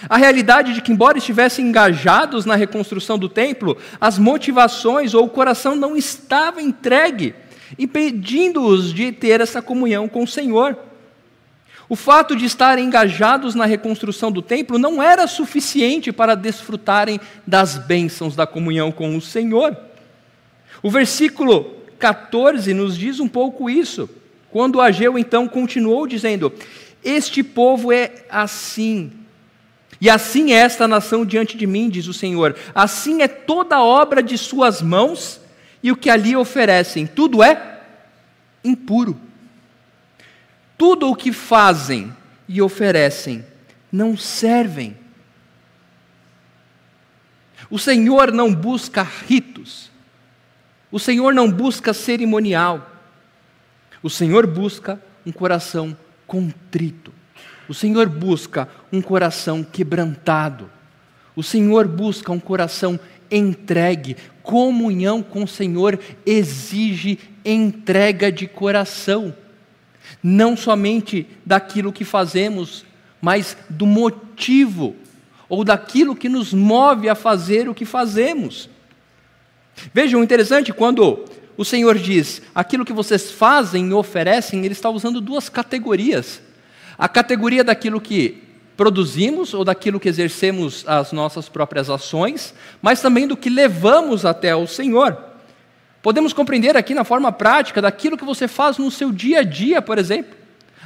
a 0.09 0.17
realidade 0.17 0.73
de 0.73 0.81
que, 0.81 0.91
embora 0.91 1.19
estivessem 1.19 1.67
engajados 1.67 2.47
na 2.47 2.55
reconstrução 2.55 3.19
do 3.19 3.29
templo, 3.29 3.77
as 4.01 4.19
motivações 4.19 5.13
ou 5.13 5.27
o 5.27 5.31
coração 5.31 5.77
não 5.77 5.95
estava 5.95 6.63
entregue, 6.63 7.35
impedindo-os 7.79 8.91
de 8.95 9.13
ter 9.13 9.43
essa 9.43 9.61
comunhão 9.61 10.09
com 10.09 10.23
o 10.23 10.27
Senhor. 10.27 10.88
O 11.88 11.97
fato 11.97 12.37
de 12.37 12.45
estarem 12.45 12.85
engajados 12.85 13.54
na 13.54 13.64
reconstrução 13.64 14.30
do 14.30 14.42
templo 14.42 14.78
não 14.78 15.02
era 15.02 15.26
suficiente 15.26 16.12
para 16.12 16.35
desfrutarem 16.35 17.18
das 17.47 17.78
bênçãos 17.78 18.37
da 18.37 18.47
comunhão 18.47 18.92
com 18.92 19.16
o 19.16 19.21
Senhor. 19.21 19.75
O 20.83 20.90
versículo 20.90 21.76
14 21.99 22.75
nos 22.75 22.97
diz 22.97 23.21
um 23.21 23.28
pouco 23.28 23.71
isso, 23.71 24.09
quando 24.50 24.80
Ageu 24.80 25.18
então 25.18 25.49
continuou 25.49 26.07
dizendo: 26.07 26.52
Este 27.02 27.42
povo 27.42 27.90
é 27.90 28.12
assim, 28.28 29.11
e 30.00 30.11
assim 30.11 30.52
é 30.52 30.57
esta 30.57 30.87
nação 30.87 31.25
diante 31.25 31.57
de 31.57 31.66
mim, 31.66 31.88
diz 31.88 32.07
o 32.07 32.12
Senhor. 32.12 32.54
Assim 32.75 33.23
é 33.23 33.28
toda 33.28 33.76
a 33.76 33.85
obra 33.85 34.23
de 34.23 34.37
suas 34.37 34.83
mãos 34.83 35.40
e 35.83 35.90
o 35.90 35.97
que 35.97 36.11
ali 36.11 36.37
oferecem. 36.37 37.07
Tudo 37.07 37.42
é 37.42 37.80
impuro. 38.62 39.18
Tudo 40.78 41.11
o 41.11 41.16
que 41.16 41.32
fazem 41.32 42.14
e 42.49 42.62
oferecem 42.62 43.44
não 43.90 44.16
servem. 44.16 44.97
O 47.68 47.78
Senhor 47.78 48.32
não 48.32 48.54
busca 48.54 49.02
ritos. 49.02 49.90
O 50.90 50.99
Senhor 50.99 51.35
não 51.35 51.50
busca 51.50 51.92
cerimonial. 51.92 52.90
O 54.02 54.08
Senhor 54.08 54.47
busca 54.47 55.02
um 55.26 55.32
coração 55.32 55.97
contrito. 56.26 57.12
O 57.68 57.75
Senhor 57.75 58.08
busca 58.08 58.68
um 58.92 59.02
coração 59.02 59.64
quebrantado. 59.64 60.70
O 61.35 61.42
Senhor 61.42 61.87
busca 61.88 62.32
um 62.32 62.40
coração 62.40 62.99
entregue. 63.30 64.16
Comunhão 64.42 65.23
com 65.23 65.42
o 65.42 65.49
Senhor 65.49 65.99
exige 66.25 67.18
entrega 67.44 68.32
de 68.32 68.47
coração. 68.47 69.35
Não 70.23 70.57
somente 70.57 71.27
daquilo 71.45 71.93
que 71.93 72.05
fazemos, 72.05 72.85
mas 73.21 73.57
do 73.69 73.87
motivo 73.87 74.97
ou 75.49 75.65
daquilo 75.65 76.17
que 76.17 76.29
nos 76.29 76.53
move 76.53 77.09
a 77.09 77.15
fazer 77.15 77.69
o 77.69 77.75
que 77.75 77.85
fazemos. 77.85 78.69
Vejam, 79.95 80.23
interessante, 80.23 80.73
quando 80.73 81.25
o 81.57 81.65
Senhor 81.65 81.97
diz 81.99 82.43
aquilo 82.55 82.85
que 82.85 82.93
vocês 82.93 83.31
fazem 83.31 83.88
e 83.88 83.93
oferecem, 83.93 84.65
Ele 84.65 84.73
está 84.73 84.91
usando 84.91 85.21
duas 85.21 85.49
categorias 85.49 86.41
a 86.99 87.09
categoria 87.09 87.62
daquilo 87.62 88.00
que 88.00 88.43
produzimos 88.77 89.55
ou 89.55 89.65
daquilo 89.65 90.00
que 90.00 90.09
exercemos 90.09 90.85
as 90.87 91.12
nossas 91.12 91.49
próprias 91.49 91.88
ações, 91.88 92.53
mas 92.83 93.00
também 93.00 93.27
do 93.27 93.37
que 93.37 93.49
levamos 93.49 94.25
até 94.25 94.55
o 94.55 94.67
Senhor. 94.67 95.17
Podemos 96.02 96.33
compreender 96.33 96.76
aqui 96.76 96.95
na 96.95 97.05
forma 97.05 97.33
prática 97.33 97.83
daquilo 97.83 98.17
que 98.17 98.25
você 98.25 98.47
faz 98.47 98.78
no 98.78 98.90
seu 98.90 99.11
dia 99.11 99.40
a 99.40 99.43
dia, 99.43 99.83
por 99.83 99.99
exemplo. 99.99 100.37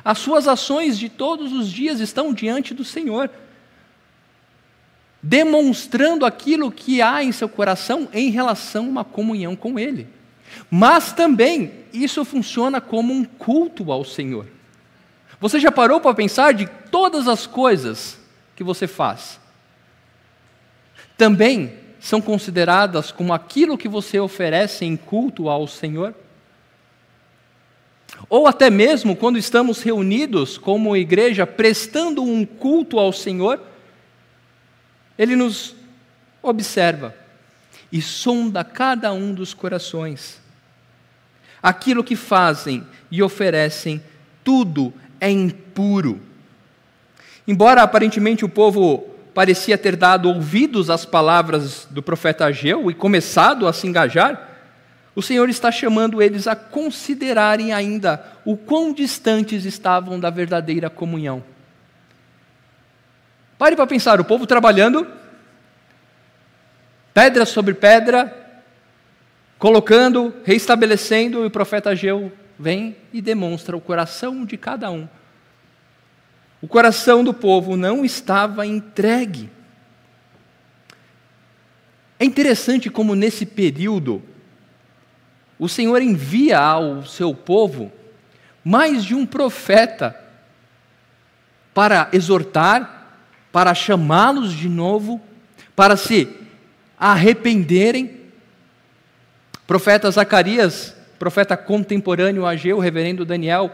As 0.05 0.19
suas 0.19 0.49
ações 0.49 0.99
de 0.99 1.09
todos 1.09 1.53
os 1.53 1.71
dias 1.71 2.01
estão 2.01 2.33
diante 2.33 2.75
do 2.75 2.85
Senhor, 2.85 3.31
demonstrando 5.23 6.27
aquilo 6.27 6.73
que 6.73 7.01
há 7.01 7.23
em 7.23 7.31
seu 7.31 7.49
coração 7.49 8.09
em 8.13 8.31
relação 8.31 8.87
a 8.87 8.89
uma 8.89 9.05
comunhão 9.05 9.55
com 9.55 9.79
Ele. 9.79 10.09
Mas 10.71 11.13
também 11.13 11.73
isso 11.93 12.25
funciona 12.25 12.81
como 12.81 13.13
um 13.13 13.25
culto 13.25 13.93
ao 13.93 14.05
Senhor. 14.05 14.47
Você 15.41 15.61
já 15.61 15.71
parou 15.71 16.01
para 16.01 16.15
pensar 16.15 16.53
de 16.53 16.67
todas 16.91 17.29
as 17.29 17.47
coisas 17.47 18.19
que 18.57 18.65
você 18.65 18.87
faz? 18.87 19.41
Também 21.17 21.82
são 22.03 22.21
consideradas 22.21 23.11
como 23.11 23.33
aquilo 23.33 23.79
que 23.79 23.89
você 23.89 24.21
oferece 24.21 24.85
em 24.85 24.97
culto 24.97 25.49
ao 25.49 25.67
Senhor? 25.67 26.15
ou 28.29 28.47
até 28.47 28.71
mesmo 28.71 29.17
quando 29.17 29.39
estamos 29.39 29.83
reunidos 29.83 30.57
como 30.59 30.97
igreja, 30.97 31.47
prestando 31.47 32.23
um 32.23 32.45
culto 32.45 32.99
ao 32.99 33.13
Senhor, 33.13 33.61
Ele 35.19 35.37
nos 35.37 35.75
observa 36.43 37.15
e 37.91 38.01
sonda 38.01 38.65
cada 38.65 39.13
um 39.13 39.35
dos 39.35 39.53
corações. 39.53 40.41
Aquilo 41.63 42.03
que 42.03 42.17
fazem 42.17 42.87
e 43.11 43.23
oferecem, 43.23 44.03
tudo 44.43 44.93
é 45.21 45.31
impuro. 45.31 46.21
Embora 47.47 47.83
aparentemente 47.83 48.45
o 48.45 48.49
povo 48.49 49.12
parecia 49.35 49.79
ter 49.79 49.97
dado 49.97 50.29
ouvidos 50.29 50.91
às 50.91 51.05
palavras 51.05 51.87
do 51.91 52.03
profeta 52.03 52.47
Ageu 52.47 52.91
e 52.91 52.95
começado 52.95 53.67
a 53.67 53.73
se 53.73 53.87
engajar, 53.87 54.51
o 55.15 55.23
Senhor 55.23 55.49
está 55.49 55.71
chamando 55.71 56.23
eles 56.23 56.47
a 56.47 56.57
considerarem 56.57 57.73
ainda 57.73 58.25
o 58.45 58.57
quão 58.57 58.93
distantes 58.93 59.65
estavam 59.65 60.19
da 60.19 60.31
verdadeira 60.31 60.89
comunhão. 60.89 61.45
Pare 63.59 63.77
para 63.77 63.87
pensar, 63.87 64.21
o 64.21 64.25
povo 64.25 64.47
trabalhando, 64.47 65.07
pedra 67.13 67.45
sobre 67.45 67.75
pedra, 67.75 68.35
colocando, 69.59 70.35
reestabelecendo, 70.45 71.45
e 71.45 71.47
o 71.47 71.51
profeta 71.51 71.91
Ageu 71.91 72.33
vem 72.59 72.97
e 73.13 73.21
demonstra 73.21 73.77
o 73.77 73.81
coração 73.81 74.45
de 74.45 74.57
cada 74.57 74.91
um. 74.91 75.07
O 76.63 76.69
coração 76.69 77.25
do 77.25 77.35
povo 77.35 77.77
não 77.77 78.05
estava 78.05 78.65
entregue. 78.65 79.51
É 82.21 82.25
interessante 82.25 82.89
como 82.89 83.17
nesse 83.17 83.45
período 83.45 84.23
o 85.59 85.69
Senhor 85.69 86.01
envia 86.01 86.61
ao 86.61 87.05
seu 87.05 87.35
povo 87.35 87.91
mais 88.65 89.05
de 89.05 89.13
um 89.13 89.27
profeta 89.27 90.17
para 91.75 92.09
exortar, 92.13 93.19
para 93.51 93.75
chamá-los 93.75 94.53
de 94.53 94.69
novo, 94.69 95.21
para 95.75 95.97
se 95.97 96.29
arrependerem. 96.97 98.21
Profeta 99.67 100.09
Zacarias, 100.13 100.95
profeta 101.19 101.57
contemporâneo 101.57 102.47
a 102.47 102.51
Ageu, 102.51 102.79
reverendo 102.79 103.25
Daniel, 103.25 103.73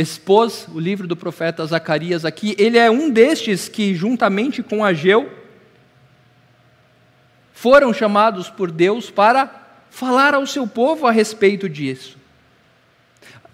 expôs 0.00 0.66
o 0.72 0.80
livro 0.80 1.06
do 1.06 1.14
profeta 1.14 1.64
Zacarias 1.66 2.24
aqui. 2.24 2.54
Ele 2.58 2.78
é 2.78 2.90
um 2.90 3.10
destes 3.10 3.68
que, 3.68 3.94
juntamente 3.94 4.62
com 4.62 4.82
Ageu, 4.82 5.30
foram 7.52 7.92
chamados 7.92 8.48
por 8.48 8.70
Deus 8.70 9.10
para 9.10 9.50
falar 9.90 10.34
ao 10.34 10.46
seu 10.46 10.66
povo 10.66 11.06
a 11.06 11.10
respeito 11.10 11.68
disso. 11.68 12.16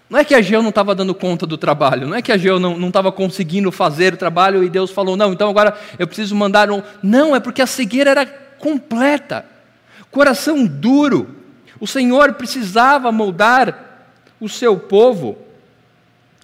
Não 0.09 0.19
é 0.19 0.23
que 0.23 0.33
Ageu 0.33 0.61
não 0.61 0.69
estava 0.69 0.95
dando 0.95 1.13
conta 1.13 1.45
do 1.45 1.57
trabalho, 1.57 2.07
não 2.07 2.15
é 2.15 2.21
que 2.21 2.31
Ageu 2.31 2.61
não 2.61 2.87
estava 2.87 3.11
conseguindo 3.11 3.69
fazer 3.69 4.13
o 4.13 4.17
trabalho 4.17 4.63
e 4.63 4.69
Deus 4.69 4.89
falou, 4.89 5.17
não, 5.17 5.33
então 5.33 5.49
agora 5.49 5.77
eu 5.99 6.07
preciso 6.07 6.33
mandar 6.33 6.71
um. 6.71 6.81
Não, 7.03 7.35
é 7.35 7.41
porque 7.41 7.61
a 7.61 7.67
cegueira 7.67 8.11
era 8.11 8.25
completa, 8.25 9.45
coração 10.09 10.65
duro. 10.65 11.35
O 11.77 11.85
Senhor 11.85 12.35
precisava 12.35 13.11
moldar 13.11 14.13
o 14.39 14.47
seu 14.47 14.79
povo. 14.79 15.46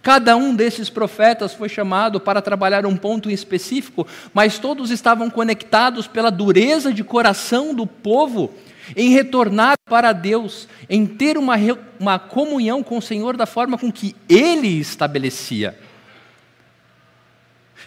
Cada 0.04 0.36
um 0.36 0.54
desses 0.54 0.90
profetas 0.90 1.54
foi 1.54 1.70
chamado 1.70 2.20
para 2.20 2.42
trabalhar 2.42 2.86
um 2.86 2.98
ponto 2.98 3.32
específico, 3.32 4.06
mas 4.34 4.60
todos 4.60 4.92
estavam 4.92 5.30
conectados 5.30 6.08
pela 6.08 6.30
dureza 6.30 6.94
de 6.94 7.06
coração 7.06 7.74
do 7.74 7.88
povo 7.88 8.54
em 8.98 9.12
retornar 9.12 9.76
para 9.86 10.12
Deus, 10.12 10.68
em 10.90 11.06
ter 11.06 11.38
uma, 11.38 11.56
uma 11.98 12.20
comunhão 12.20 12.84
com 12.84 12.98
o 12.98 13.02
Senhor 13.02 13.38
da 13.38 13.46
forma 13.46 13.78
com 13.78 13.90
que 13.90 14.14
Ele 14.28 14.68
estabelecia. 14.68 15.80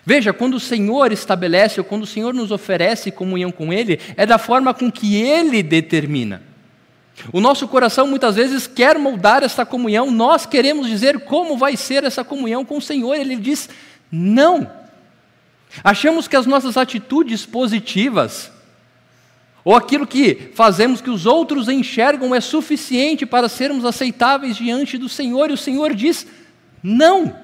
Veja, 0.03 0.33
quando 0.33 0.55
o 0.55 0.61
Senhor 0.61 1.13
estabelece, 1.13 1.81
ou 1.81 1.85
quando 1.85 2.05
o 2.05 2.07
Senhor 2.07 2.33
nos 2.33 2.51
oferece 2.51 3.11
comunhão 3.11 3.53
com 3.53 3.71
Ele, 3.71 4.01
é 4.17 4.25
da 4.25 4.39
forma 4.39 4.73
com 4.73 4.91
que 4.91 5.17
Ele 5.17 5.63
determina. 5.63 6.56
O 7.33 7.41
nosso 7.41 7.67
coração 7.67 8.07
muitas 8.07 8.37
vezes 8.37 8.67
quer 8.67 8.99
moldar 8.99 9.43
essa 9.43 9.65
comunhão, 9.65 10.11
nós 10.11 10.47
queremos 10.47 10.87
dizer 10.87 11.21
como 11.21 11.57
vai 11.57 11.77
ser 11.77 12.05
essa 12.05 12.23
comunhão 12.23 12.65
com 12.65 12.77
o 12.77 12.83
Senhor, 12.83 13.15
Ele 13.15 13.37
diz 13.37 13.69
não. 14.11 14.71
Achamos 15.83 16.29
que 16.29 16.37
as 16.37 16.47
nossas 16.47 16.77
atitudes 16.77 17.45
positivas, 17.45 18.51
ou 19.65 19.75
aquilo 19.75 20.07
que 20.07 20.53
fazemos 20.55 21.01
que 21.01 21.11
os 21.11 21.27
outros 21.27 21.69
enxergam 21.69 22.35
é 22.35 22.41
suficiente 22.41 23.27
para 23.27 23.49
sermos 23.49 23.85
aceitáveis 23.85 24.57
diante 24.57 24.97
do 24.97 25.09
Senhor, 25.09 25.51
e 25.51 25.55
o 25.55 25.59
Senhor 25.59 25.95
diz: 25.95 26.27
não. 26.83 27.35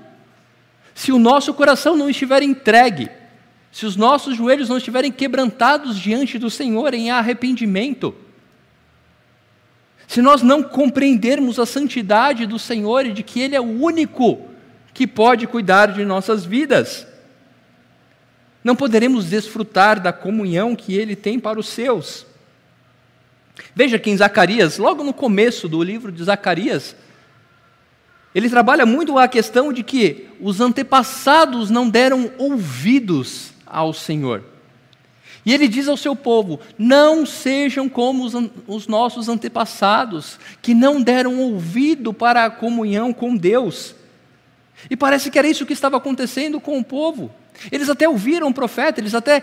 Se 0.94 1.11
o 1.11 1.18
nosso 1.18 1.52
coração 1.54 1.96
não 1.96 2.08
estiver 2.08 2.42
entregue, 2.42 3.11
se 3.72 3.87
os 3.87 3.96
nossos 3.96 4.37
joelhos 4.37 4.68
não 4.68 4.76
estiverem 4.76 5.11
quebrantados 5.11 5.98
diante 5.98 6.38
do 6.38 6.50
Senhor 6.50 6.92
em 6.92 7.11
arrependimento, 7.11 8.14
se 10.06 10.20
nós 10.20 10.42
não 10.42 10.62
compreendermos 10.62 11.58
a 11.58 11.66
santidade 11.66 12.46
do 12.46 12.58
Senhor 12.58 13.06
e 13.06 13.12
de 13.12 13.22
que 13.22 13.40
Ele 13.40 13.56
é 13.56 13.60
o 13.60 13.80
único 13.80 14.52
que 14.94 15.06
pode 15.06 15.46
cuidar 15.46 15.86
de 15.92 16.04
nossas 16.04 16.44
vidas, 16.44 17.06
não 18.62 18.76
poderemos 18.76 19.26
desfrutar 19.26 20.00
da 20.00 20.12
comunhão 20.12 20.76
que 20.76 20.94
ele 20.94 21.16
tem 21.16 21.40
para 21.40 21.58
os 21.58 21.68
seus. 21.68 22.26
Veja 23.74 23.98
que 23.98 24.10
em 24.10 24.16
Zacarias, 24.16 24.78
logo 24.78 25.02
no 25.02 25.12
começo 25.12 25.68
do 25.68 25.82
livro 25.82 26.12
de 26.12 26.22
Zacarias, 26.22 26.94
ele 28.34 28.48
trabalha 28.48 28.86
muito 28.86 29.18
a 29.18 29.28
questão 29.28 29.72
de 29.72 29.82
que 29.82 30.28
os 30.40 30.60
antepassados 30.60 31.70
não 31.70 31.88
deram 31.88 32.30
ouvidos 32.38 33.52
ao 33.66 33.92
Senhor. 33.92 34.44
E 35.44 35.52
ele 35.52 35.68
diz 35.68 35.88
ao 35.88 35.96
seu 35.96 36.14
povo: 36.14 36.60
não 36.78 37.26
sejam 37.26 37.88
como 37.88 38.24
os, 38.24 38.34
os, 38.66 38.86
nossos 38.86 39.28
antepassados, 39.28 40.38
que 40.60 40.74
não 40.74 41.00
deram 41.00 41.40
ouvido 41.40 42.12
para 42.12 42.44
a 42.44 42.50
comunhão 42.50 43.12
com 43.12 43.36
Deus. 43.36 43.94
E 44.90 44.96
parece 44.96 45.30
que 45.30 45.38
era 45.38 45.48
isso 45.48 45.66
que 45.66 45.72
estava 45.72 45.96
acontecendo 45.96 46.60
com 46.60 46.78
o 46.78 46.84
povo. 46.84 47.30
Eles 47.70 47.88
até 47.88 48.08
ouviram 48.08 48.48
o 48.48 48.54
profeta, 48.54 49.00
eles 49.00 49.14
até 49.14 49.42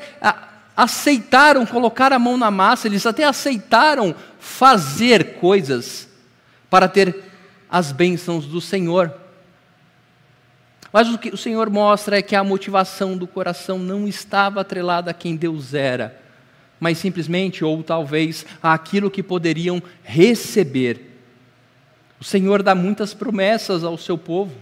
aceitaram 0.75 1.65
colocar 1.65 2.13
a 2.13 2.19
mão 2.19 2.37
na 2.37 2.49
massa, 2.49 2.87
eles 2.87 3.05
até 3.05 3.23
aceitaram 3.23 4.15
fazer 4.39 5.35
coisas 5.35 6.07
para 6.69 6.87
ter 6.87 7.23
as 7.69 7.91
bênçãos 7.91 8.45
do 8.45 8.61
Senhor. 8.61 9.13
Mas 10.91 11.07
o 11.09 11.17
que 11.17 11.29
o 11.29 11.37
Senhor 11.37 11.69
mostra 11.69 12.17
é 12.17 12.21
que 12.21 12.35
a 12.35 12.43
motivação 12.43 13.15
do 13.15 13.27
coração 13.27 13.77
não 13.77 14.07
estava 14.07 14.61
atrelada 14.61 15.11
a 15.11 15.13
quem 15.13 15.35
Deus 15.35 15.73
era, 15.73 16.19
mas 16.79 16.97
simplesmente, 16.97 17.63
ou 17.63 17.83
talvez, 17.83 18.45
àquilo 18.61 19.11
que 19.11 19.21
poderiam 19.21 19.81
receber. 20.03 21.05
O 22.19 22.23
Senhor 22.23 22.63
dá 22.63 22.73
muitas 22.73 23.13
promessas 23.13 23.83
ao 23.83 23.97
seu 23.97 24.17
povo. 24.17 24.53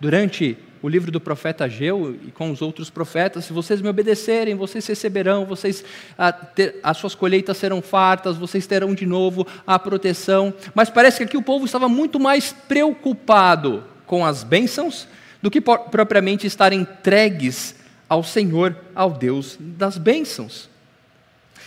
Durante 0.00 0.56
o 0.82 0.88
livro 0.88 1.12
do 1.12 1.20
profeta 1.20 1.64
Ageu 1.64 2.18
e 2.26 2.30
com 2.30 2.50
os 2.50 2.62
outros 2.62 2.88
profetas, 2.88 3.44
se 3.44 3.52
vocês 3.52 3.82
me 3.82 3.88
obedecerem, 3.90 4.54
vocês 4.54 4.86
receberão, 4.86 5.44
vocês 5.44 5.84
a, 6.16 6.32
ter, 6.32 6.80
as 6.82 6.96
suas 6.96 7.14
colheitas 7.14 7.58
serão 7.58 7.82
fartas, 7.82 8.38
vocês 8.38 8.66
terão 8.66 8.94
de 8.94 9.04
novo 9.04 9.46
a 9.66 9.78
proteção. 9.78 10.54
Mas 10.74 10.88
parece 10.88 11.18
que 11.18 11.24
aqui 11.24 11.36
o 11.36 11.42
povo 11.42 11.66
estava 11.66 11.88
muito 11.88 12.18
mais 12.18 12.52
preocupado 12.66 13.84
com 14.10 14.26
as 14.26 14.42
bênçãos 14.42 15.06
do 15.40 15.48
que 15.48 15.60
propriamente 15.60 16.44
estar 16.44 16.72
entregues 16.72 17.76
ao 18.08 18.24
Senhor, 18.24 18.76
ao 18.92 19.12
Deus 19.12 19.56
das 19.56 19.96
bênçãos. 19.96 20.68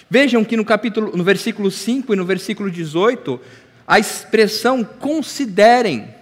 Vejam 0.10 0.43
que 0.43 0.58
no 0.58 0.65
capítulo, 0.65 1.15
no 1.15 1.23
versículo 1.23 1.71
5 1.71 2.13
e 2.13 2.17
no 2.17 2.25
versículo 2.25 2.69
18, 2.69 3.39
a 3.88 3.97
expressão 3.97 4.84
considerem 4.84 6.13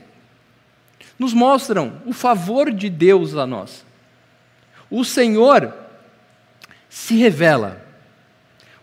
nos 1.17 1.34
mostram 1.34 1.99
o 2.05 2.13
favor 2.13 2.71
de 2.71 2.88
Deus 2.88 3.36
a 3.36 3.47
nós. 3.47 3.84
O 4.91 5.03
Senhor 5.03 5.73
se 6.88 7.15
revela, 7.15 7.84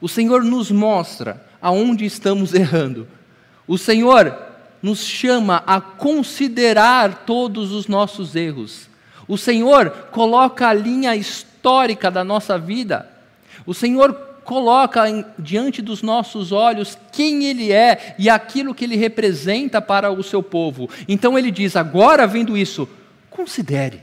o 0.00 0.08
Senhor 0.08 0.42
nos 0.42 0.72
mostra 0.72 1.46
aonde 1.62 2.04
estamos 2.04 2.52
errando, 2.52 3.06
o 3.64 3.78
Senhor 3.78 4.47
nos 4.82 5.04
chama 5.04 5.62
a 5.66 5.80
considerar 5.80 7.24
todos 7.26 7.72
os 7.72 7.86
nossos 7.86 8.36
erros. 8.36 8.88
O 9.26 9.36
Senhor 9.36 9.90
coloca 10.10 10.68
a 10.68 10.72
linha 10.72 11.14
histórica 11.14 12.10
da 12.10 12.24
nossa 12.24 12.58
vida. 12.58 13.08
O 13.66 13.74
Senhor 13.74 14.14
coloca 14.44 15.10
em, 15.10 15.22
diante 15.38 15.82
dos 15.82 16.00
nossos 16.00 16.52
olhos 16.52 16.96
quem 17.12 17.44
Ele 17.44 17.70
é 17.70 18.14
e 18.18 18.30
aquilo 18.30 18.74
que 18.74 18.84
Ele 18.84 18.96
representa 18.96 19.82
para 19.82 20.10
o 20.10 20.22
seu 20.22 20.42
povo. 20.42 20.88
Então 21.06 21.38
Ele 21.38 21.50
diz: 21.50 21.76
agora 21.76 22.26
vendo 22.26 22.56
isso, 22.56 22.88
considere. 23.28 24.00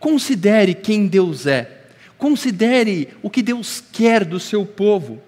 Considere 0.00 0.74
quem 0.74 1.06
Deus 1.06 1.46
é. 1.46 1.82
Considere 2.16 3.10
o 3.22 3.28
que 3.28 3.42
Deus 3.42 3.82
quer 3.92 4.24
do 4.24 4.40
seu 4.40 4.64
povo. 4.64 5.20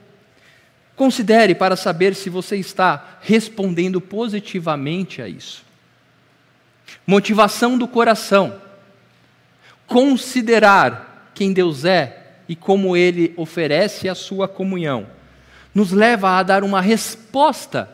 Considere 1.00 1.54
para 1.54 1.76
saber 1.76 2.14
se 2.14 2.28
você 2.28 2.56
está 2.56 3.16
respondendo 3.22 4.02
positivamente 4.02 5.22
a 5.22 5.26
isso. 5.26 5.64
Motivação 7.06 7.78
do 7.78 7.88
coração. 7.88 8.60
Considerar 9.86 11.32
quem 11.34 11.54
Deus 11.54 11.86
é 11.86 12.34
e 12.46 12.54
como 12.54 12.98
Ele 12.98 13.32
oferece 13.38 14.10
a 14.10 14.14
sua 14.14 14.46
comunhão, 14.46 15.06
nos 15.74 15.90
leva 15.90 16.32
a 16.32 16.42
dar 16.42 16.62
uma 16.62 16.82
resposta 16.82 17.88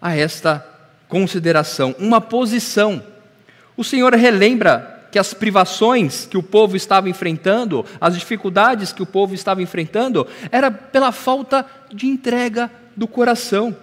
a 0.00 0.16
esta 0.16 0.66
consideração, 1.06 1.94
uma 1.98 2.18
posição. 2.18 3.04
O 3.76 3.84
Senhor 3.84 4.14
relembra 4.14 4.89
que 5.10 5.18
as 5.18 5.34
privações 5.34 6.26
que 6.26 6.38
o 6.38 6.42
povo 6.42 6.76
estava 6.76 7.08
enfrentando, 7.08 7.84
as 8.00 8.14
dificuldades 8.14 8.92
que 8.92 9.02
o 9.02 9.06
povo 9.06 9.34
estava 9.34 9.62
enfrentando, 9.62 10.26
era 10.52 10.70
pela 10.70 11.12
falta 11.12 11.66
de 11.92 12.06
entrega 12.06 12.70
do 12.96 13.08
coração. 13.08 13.76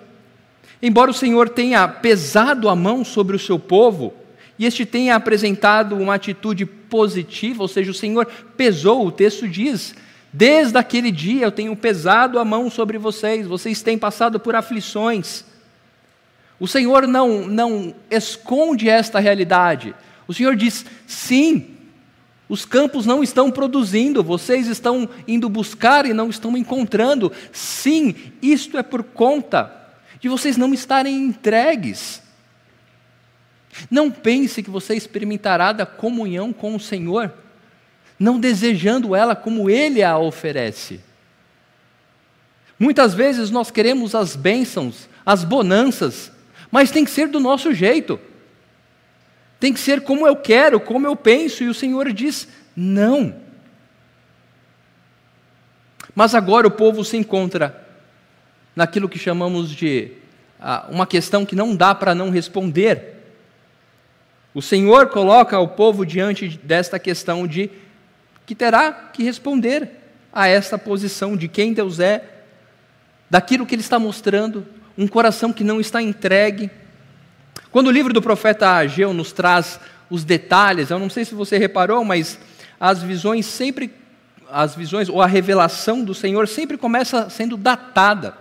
Embora 0.81 1.11
o 1.11 1.13
Senhor 1.13 1.49
tenha 1.49 1.87
pesado 1.87 2.69
a 2.69 2.75
mão 2.75 3.03
sobre 3.03 3.35
o 3.35 3.39
seu 3.39 3.57
povo, 3.57 4.13
e 4.59 4.65
este 4.65 4.85
tenha 4.85 5.15
apresentado 5.15 5.95
uma 5.95 6.15
atitude 6.15 6.65
positiva, 6.65 7.61
ou 7.61 7.67
seja, 7.67 7.91
o 7.91 7.95
Senhor 7.95 8.25
pesou, 8.55 9.05
o 9.05 9.11
texto 9.11 9.47
diz, 9.47 9.93
desde 10.31 10.77
aquele 10.77 11.11
dia 11.11 11.45
eu 11.45 11.51
tenho 11.51 11.75
pesado 11.75 12.39
a 12.39 12.45
mão 12.45 12.69
sobre 12.69 12.97
vocês, 12.97 13.45
vocês 13.45 13.81
têm 13.81 13.97
passado 13.97 14.39
por 14.39 14.55
aflições. 14.55 15.45
O 16.59 16.67
Senhor 16.67 17.07
não, 17.07 17.47
não 17.47 17.93
esconde 18.09 18.89
esta 18.89 19.19
realidade, 19.19 19.93
o 20.27 20.33
Senhor 20.33 20.55
diz: 20.55 20.85
sim, 21.05 21.77
os 22.49 22.65
campos 22.65 23.05
não 23.05 23.23
estão 23.23 23.51
produzindo, 23.51 24.23
vocês 24.23 24.67
estão 24.67 25.09
indo 25.27 25.49
buscar 25.49 26.05
e 26.05 26.13
não 26.13 26.29
estão 26.29 26.55
encontrando. 26.55 27.31
Sim, 27.51 28.15
isto 28.41 28.77
é 28.77 28.83
por 28.83 29.03
conta 29.03 29.73
de 30.19 30.29
vocês 30.29 30.57
não 30.57 30.73
estarem 30.73 31.15
entregues. 31.25 32.21
Não 33.91 34.09
pense 34.09 34.63
que 34.63 34.69
você 34.69 34.95
experimentará 34.95 35.71
da 35.71 35.85
comunhão 35.85 36.51
com 36.51 36.75
o 36.75 36.79
Senhor, 36.79 37.31
não 38.17 38.39
desejando 38.39 39.15
ela 39.15 39.35
como 39.35 39.69
Ele 39.69 40.01
a 40.01 40.17
oferece. 40.17 41.01
Muitas 42.79 43.13
vezes 43.13 43.49
nós 43.49 43.69
queremos 43.71 44.15
as 44.15 44.35
bênçãos, 44.35 45.09
as 45.25 45.43
bonanças, 45.43 46.31
mas 46.71 46.91
tem 46.91 47.03
que 47.03 47.11
ser 47.11 47.27
do 47.27 47.39
nosso 47.39 47.73
jeito. 47.73 48.19
Tem 49.59 49.73
que 49.73 49.79
ser 49.79 50.01
como 50.01 50.27
eu 50.27 50.35
quero, 50.35 50.79
como 50.79 51.07
eu 51.07 51.15
penso, 51.15 51.63
e 51.63 51.67
o 51.67 51.73
Senhor 51.73 52.11
diz: 52.13 52.47
não. 52.75 53.35
Mas 56.13 56.33
agora 56.35 56.67
o 56.67 56.71
povo 56.71 57.03
se 57.03 57.17
encontra 57.17 57.85
naquilo 58.75 59.09
que 59.09 59.19
chamamos 59.19 59.69
de 59.69 60.11
ah, 60.59 60.87
uma 60.89 61.05
questão 61.05 61.45
que 61.45 61.55
não 61.55 61.75
dá 61.75 61.93
para 61.93 62.15
não 62.15 62.29
responder. 62.29 63.15
O 64.53 64.61
Senhor 64.61 65.09
coloca 65.09 65.59
o 65.59 65.67
povo 65.67 66.05
diante 66.05 66.59
desta 66.63 66.97
questão 66.97 67.45
de 67.45 67.69
que 68.45 68.55
terá 68.55 68.91
que 68.91 69.23
responder 69.23 69.89
a 70.31 70.47
esta 70.47 70.77
posição 70.77 71.35
de 71.35 71.47
quem 71.47 71.73
Deus 71.73 71.99
é, 71.99 72.23
daquilo 73.29 73.65
que 73.65 73.75
Ele 73.75 73.81
está 73.81 73.99
mostrando, 73.99 74.65
um 74.97 75.07
coração 75.07 75.53
que 75.53 75.63
não 75.63 75.79
está 75.79 76.01
entregue. 76.01 76.71
Quando 77.71 77.87
o 77.87 77.91
livro 77.91 78.13
do 78.13 78.21
profeta 78.21 78.71
Ageu 78.71 79.13
nos 79.13 79.31
traz 79.31 79.79
os 80.09 80.23
detalhes, 80.23 80.89
eu 80.89 80.99
não 80.99 81.09
sei 81.09 81.25
se 81.25 81.35
você 81.35 81.57
reparou, 81.57 82.03
mas 82.03 82.39
as 82.79 83.01
visões 83.01 83.45
sempre, 83.45 83.91
as 84.49 84.75
visões 84.75 85.09
ou 85.09 85.21
a 85.21 85.27
revelação 85.27 86.03
do 86.03 86.13
Senhor 86.13 86.47
sempre 86.47 86.77
começa 86.77 87.29
sendo 87.29 87.57
datada. 87.57 88.35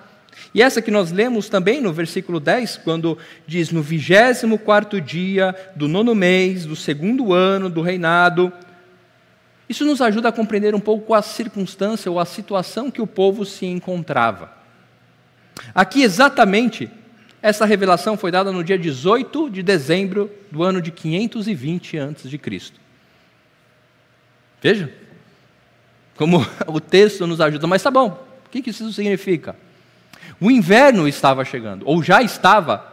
E 0.54 0.62
essa 0.62 0.80
que 0.80 0.90
nós 0.90 1.10
lemos 1.10 1.48
também 1.48 1.80
no 1.80 1.92
versículo 1.92 2.38
10, 2.38 2.78
quando 2.78 3.18
diz: 3.46 3.70
No 3.70 3.82
vigésimo 3.82 4.58
quarto 4.58 5.00
dia 5.00 5.54
do 5.74 5.88
nono 5.88 6.14
mês, 6.14 6.64
do 6.64 6.76
segundo 6.76 7.32
ano 7.32 7.68
do 7.68 7.82
reinado. 7.82 8.52
Isso 9.68 9.84
nos 9.84 10.00
ajuda 10.00 10.28
a 10.28 10.32
compreender 10.32 10.74
um 10.74 10.80
pouco 10.80 11.12
a 11.12 11.20
circunstância 11.20 12.10
ou 12.10 12.20
a 12.20 12.24
situação 12.24 12.90
que 12.90 13.02
o 13.02 13.06
povo 13.06 13.44
se 13.44 13.66
encontrava. 13.66 14.50
Aqui, 15.74 16.02
exatamente, 16.02 16.88
essa 17.46 17.64
revelação 17.64 18.16
foi 18.16 18.32
dada 18.32 18.50
no 18.50 18.64
dia 18.64 18.76
18 18.76 19.50
de 19.50 19.62
dezembro 19.62 20.28
do 20.50 20.64
ano 20.64 20.82
de 20.82 20.90
520 20.90 21.96
a.C. 21.96 22.40
Veja 24.60 24.92
como 26.16 26.44
o 26.66 26.80
texto 26.80 27.24
nos 27.24 27.40
ajuda. 27.40 27.68
Mas 27.68 27.84
tá 27.84 27.90
bom, 27.90 28.26
o 28.46 28.50
que 28.50 28.68
isso 28.68 28.92
significa? 28.92 29.54
O 30.40 30.50
inverno 30.50 31.06
estava 31.06 31.44
chegando, 31.44 31.86
ou 31.86 32.02
já 32.02 32.20
estava. 32.20 32.92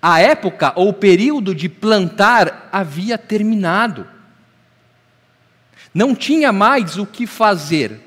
A 0.00 0.20
época 0.20 0.72
ou 0.74 0.88
o 0.88 0.92
período 0.92 1.54
de 1.54 1.68
plantar 1.68 2.68
havia 2.72 3.16
terminado. 3.16 4.08
Não 5.94 6.16
tinha 6.16 6.50
mais 6.50 6.98
o 6.98 7.06
que 7.06 7.28
fazer. 7.28 8.00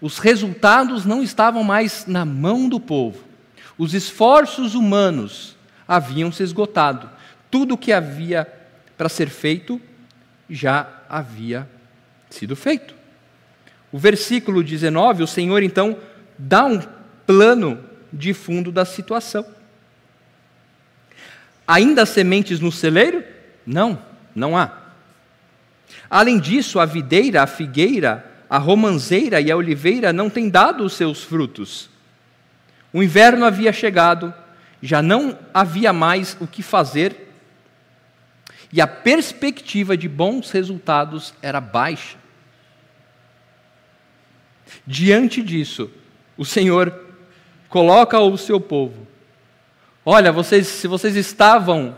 Os 0.00 0.18
resultados 0.18 1.04
não 1.04 1.22
estavam 1.22 1.62
mais 1.62 2.06
na 2.06 2.24
mão 2.24 2.66
do 2.66 2.80
povo. 2.80 3.29
Os 3.80 3.94
esforços 3.94 4.74
humanos 4.74 5.56
haviam 5.88 6.30
se 6.30 6.42
esgotado. 6.42 7.08
Tudo 7.50 7.72
o 7.72 7.78
que 7.78 7.94
havia 7.94 8.46
para 8.94 9.08
ser 9.08 9.30
feito 9.30 9.80
já 10.50 10.86
havia 11.08 11.66
sido 12.28 12.54
feito. 12.54 12.94
O 13.90 13.98
versículo 13.98 14.62
19, 14.62 15.22
o 15.22 15.26
Senhor 15.26 15.62
então 15.62 15.96
dá 16.36 16.66
um 16.66 16.78
plano 17.26 17.82
de 18.12 18.34
fundo 18.34 18.70
da 18.70 18.84
situação. 18.84 19.46
Ainda 21.66 22.02
há 22.02 22.06
sementes 22.06 22.60
no 22.60 22.70
celeiro? 22.70 23.24
Não, 23.64 23.98
não 24.34 24.58
há. 24.58 24.90
Além 26.10 26.38
disso, 26.38 26.78
a 26.78 26.84
videira, 26.84 27.42
a 27.42 27.46
figueira, 27.46 28.30
a 28.46 28.58
romanceira 28.58 29.40
e 29.40 29.50
a 29.50 29.56
oliveira 29.56 30.12
não 30.12 30.28
têm 30.28 30.50
dado 30.50 30.84
os 30.84 30.92
seus 30.92 31.24
frutos. 31.24 31.89
O 32.92 33.02
inverno 33.02 33.44
havia 33.44 33.72
chegado, 33.72 34.34
já 34.82 35.00
não 35.00 35.38
havia 35.54 35.92
mais 35.92 36.36
o 36.40 36.46
que 36.46 36.62
fazer 36.62 37.28
e 38.72 38.80
a 38.80 38.86
perspectiva 38.86 39.96
de 39.96 40.08
bons 40.08 40.50
resultados 40.50 41.34
era 41.42 41.60
baixa. 41.60 42.16
Diante 44.86 45.42
disso, 45.42 45.90
o 46.36 46.44
Senhor 46.44 46.94
coloca 47.68 48.18
o 48.20 48.38
seu 48.38 48.60
povo. 48.60 49.06
Olha, 50.04 50.30
vocês, 50.30 50.66
se 50.66 50.86
vocês 50.86 51.16
estavam 51.16 51.96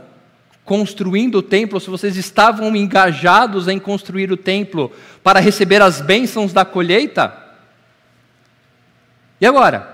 construindo 0.64 1.36
o 1.36 1.42
templo, 1.42 1.80
se 1.80 1.90
vocês 1.90 2.16
estavam 2.16 2.74
engajados 2.74 3.68
em 3.68 3.78
construir 3.78 4.32
o 4.32 4.36
templo 4.36 4.92
para 5.22 5.40
receber 5.40 5.82
as 5.82 6.00
bênçãos 6.00 6.52
da 6.52 6.64
colheita, 6.64 7.38
e 9.40 9.46
agora? 9.46 9.91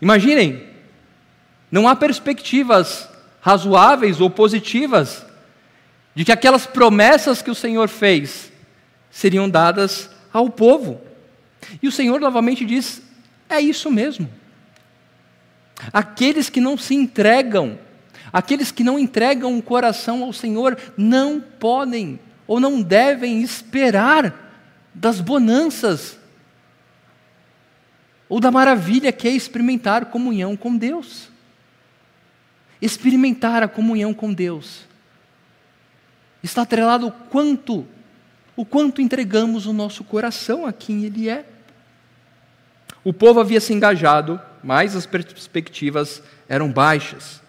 Imaginem, 0.00 0.66
não 1.70 1.86
há 1.86 1.94
perspectivas 1.94 3.08
razoáveis 3.40 4.20
ou 4.20 4.30
positivas 4.30 5.24
de 6.14 6.24
que 6.24 6.32
aquelas 6.32 6.66
promessas 6.66 7.42
que 7.42 7.50
o 7.50 7.54
Senhor 7.54 7.88
fez 7.88 8.50
seriam 9.10 9.48
dadas 9.48 10.10
ao 10.32 10.50
povo. 10.50 11.00
E 11.82 11.88
o 11.88 11.92
Senhor 11.92 12.20
novamente 12.20 12.64
diz: 12.64 13.02
é 13.48 13.60
isso 13.60 13.90
mesmo. 13.90 14.30
Aqueles 15.92 16.50
que 16.50 16.60
não 16.60 16.76
se 16.76 16.94
entregam, 16.94 17.78
aqueles 18.32 18.70
que 18.70 18.84
não 18.84 18.98
entregam 18.98 19.56
o 19.56 19.62
coração 19.62 20.22
ao 20.22 20.32
Senhor, 20.32 20.76
não 20.96 21.40
podem 21.40 22.20
ou 22.46 22.60
não 22.60 22.82
devem 22.82 23.42
esperar 23.42 24.34
das 24.92 25.20
bonanças 25.20 26.19
ou 28.30 28.38
da 28.38 28.50
maravilha 28.50 29.10
que 29.10 29.26
é 29.26 29.32
experimentar 29.32 30.06
comunhão 30.06 30.56
com 30.56 30.76
Deus. 30.76 31.28
Experimentar 32.80 33.62
a 33.62 33.68
comunhão 33.68 34.14
com 34.14 34.32
Deus 34.32 34.88
está 36.42 36.62
atrelado 36.62 37.08
o 37.08 37.12
quanto, 37.12 37.86
o 38.56 38.64
quanto 38.64 39.02
entregamos 39.02 39.66
o 39.66 39.72
nosso 39.72 40.04
coração 40.04 40.64
a 40.64 40.72
quem 40.72 41.04
Ele 41.04 41.28
é. 41.28 41.44
O 43.04 43.12
povo 43.12 43.40
havia 43.40 43.60
se 43.60 43.72
engajado, 43.72 44.40
mas 44.62 44.94
as 44.94 45.04
perspectivas 45.04 46.22
eram 46.48 46.70
baixas. 46.70 47.42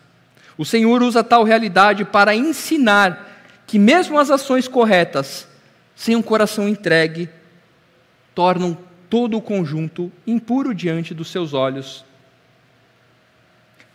O 0.58 0.66
Senhor 0.66 1.02
usa 1.02 1.24
tal 1.24 1.44
realidade 1.44 2.04
para 2.04 2.36
ensinar 2.36 3.30
que, 3.66 3.80
mesmo 3.80 4.20
as 4.20 4.30
ações 4.30 4.68
corretas, 4.68 5.48
sem 5.96 6.16
um 6.16 6.22
coração 6.22 6.68
entregue, 6.68 7.30
tornam 8.36 8.78
todo 9.12 9.38
o 9.38 9.42
conjunto 9.42 10.10
impuro 10.26 10.74
diante 10.74 11.14
dos 11.14 11.30
seus 11.30 11.54
olhos. 11.54 12.06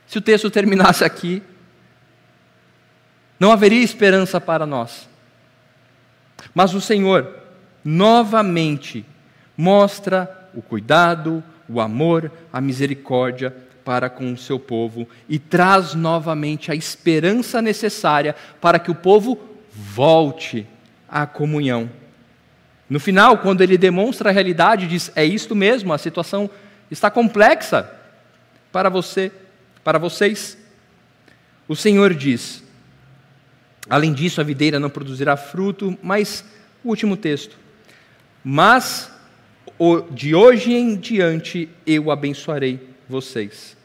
Se 0.07 0.19
o 0.19 0.21
texto 0.21 0.51
terminasse 0.51 1.03
aqui, 1.05 1.43
não 3.41 3.51
haveria 3.51 3.83
esperança 3.83 4.39
para 4.39 4.67
nós. 4.67 5.09
Mas 6.55 6.75
o 6.75 6.83
Senhor 6.83 7.35
novamente 7.83 9.07
mostra 9.57 10.51
o 10.55 10.61
cuidado, 10.61 11.43
o 11.67 11.81
amor, 11.81 12.31
a 12.53 12.61
misericórdia 12.61 13.57
para 13.87 14.11
com 14.11 14.31
o 14.31 14.37
seu 14.37 14.59
povo 14.59 15.09
e 15.27 15.39
traz 15.39 15.95
novamente 15.95 16.71
a 16.71 16.75
esperança 16.75 17.63
necessária 17.63 18.37
para 18.61 18.79
que 18.79 18.91
o 18.91 18.95
povo 18.95 19.39
volte 19.73 20.67
à 21.09 21.27
comunhão. 21.27 21.89
No 22.89 23.01
final, 23.01 23.39
quando 23.39 23.63
ele 23.63 23.77
demonstra 23.77 24.31
a 24.31 24.33
realidade, 24.33 24.87
diz: 24.87 25.11
é 25.17 25.25
isto 25.25 25.55
mesmo, 25.55 25.93
a 25.93 25.99
situação 25.99 26.49
está 26.91 27.11
complexa 27.11 27.91
para 28.71 28.89
você, 28.89 29.33
para 29.83 29.99
vocês. 29.99 30.57
O 31.67 31.75
Senhor 31.75 32.15
diz: 32.15 32.63
além 33.91 34.13
disso, 34.13 34.41
a 34.41 34.45
videira 34.45 34.79
não 34.79 34.91
produzirá 34.91 35.37
fruto, 35.37 35.99
mas 36.03 36.45
o 36.85 36.89
último 36.89 37.17
texto. 37.17 37.57
Mas 38.45 39.11
de 40.13 40.35
hoje 40.35 40.73
em 40.73 40.97
diante 40.97 41.69
eu 41.85 42.11
abençoarei 42.11 42.81
vocês. 43.09 43.77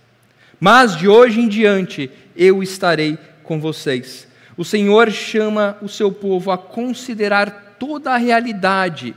Mas 0.59 0.95
de 0.95 1.07
hoje 1.07 1.41
em 1.41 1.47
diante 1.47 2.11
eu 2.35 2.61
estarei 2.61 3.17
com 3.43 3.59
vocês. 3.59 4.27
O 4.55 4.63
Senhor 4.63 5.09
chama 5.11 5.77
o 5.81 5.89
seu 5.89 6.11
povo 6.11 6.51
a 6.51 6.57
considerar 6.57 7.70
toda 7.81 8.11
a 8.11 8.17
realidade 8.17 9.15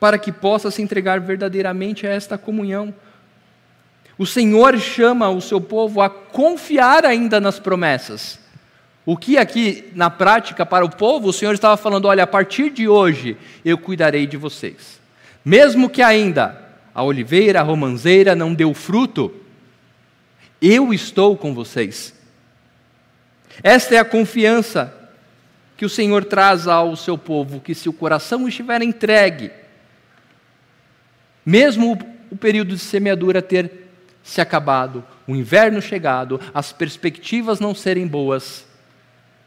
para 0.00 0.18
que 0.18 0.32
possa 0.32 0.68
se 0.68 0.82
entregar 0.82 1.20
verdadeiramente 1.20 2.08
a 2.08 2.10
esta 2.10 2.36
comunhão. 2.36 2.92
O 4.18 4.26
Senhor 4.26 4.76
chama 4.80 5.28
o 5.28 5.40
seu 5.40 5.60
povo 5.60 6.00
a 6.00 6.10
confiar 6.10 7.06
ainda 7.06 7.40
nas 7.40 7.60
promessas. 7.60 8.40
O 9.06 9.16
que 9.16 9.38
aqui 9.38 9.92
na 9.94 10.10
prática 10.10 10.66
para 10.66 10.84
o 10.84 10.90
povo, 10.90 11.28
o 11.28 11.32
Senhor 11.32 11.54
estava 11.54 11.76
falando: 11.76 12.06
olha, 12.06 12.24
a 12.24 12.26
partir 12.26 12.68
de 12.70 12.88
hoje 12.88 13.36
eu 13.64 13.78
cuidarei 13.78 14.26
de 14.26 14.36
vocês. 14.36 14.98
Mesmo 15.44 15.88
que 15.88 16.02
ainda 16.02 16.60
a 16.92 17.04
oliveira, 17.04 17.60
a 17.60 17.62
romanceira 17.62 18.34
não 18.34 18.54
deu 18.54 18.74
fruto, 18.74 19.32
eu 20.60 20.92
estou 20.92 21.36
com 21.36 21.54
vocês. 21.54 22.12
Esta 23.62 23.94
é 23.94 23.98
a 23.98 24.04
confiança 24.04 24.97
que 25.78 25.84
o 25.84 25.88
Senhor 25.88 26.24
traz 26.24 26.66
ao 26.66 26.96
seu 26.96 27.16
povo, 27.16 27.60
que 27.60 27.72
se 27.72 27.88
o 27.88 27.92
coração 27.92 28.48
estiver 28.48 28.82
entregue, 28.82 29.52
mesmo 31.46 31.96
o 32.32 32.36
período 32.36 32.74
de 32.74 32.80
semeadura 32.80 33.40
ter 33.40 33.86
se 34.20 34.40
acabado, 34.40 35.04
o 35.24 35.36
inverno 35.36 35.80
chegado, 35.80 36.40
as 36.52 36.72
perspectivas 36.72 37.60
não 37.60 37.76
serem 37.76 38.08
boas, 38.08 38.66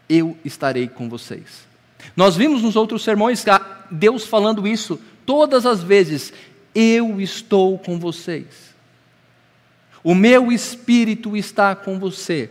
eu 0.07 0.37
estarei 0.45 0.87
com 0.87 1.09
vocês. 1.09 1.67
Nós 2.15 2.37
vimos 2.37 2.61
nos 2.61 2.77
outros 2.77 3.03
sermões 3.03 3.43
Deus 3.91 4.25
falando 4.25 4.65
isso 4.65 5.01
todas 5.25 5.65
as 5.65 5.83
vezes: 5.83 6.31
eu 6.73 7.19
estou 7.19 7.77
com 7.77 7.99
vocês. 7.99 8.73
O 10.01 10.15
meu 10.15 10.49
espírito 10.49 11.35
está 11.35 11.75
com 11.75 11.99
você. 11.99 12.49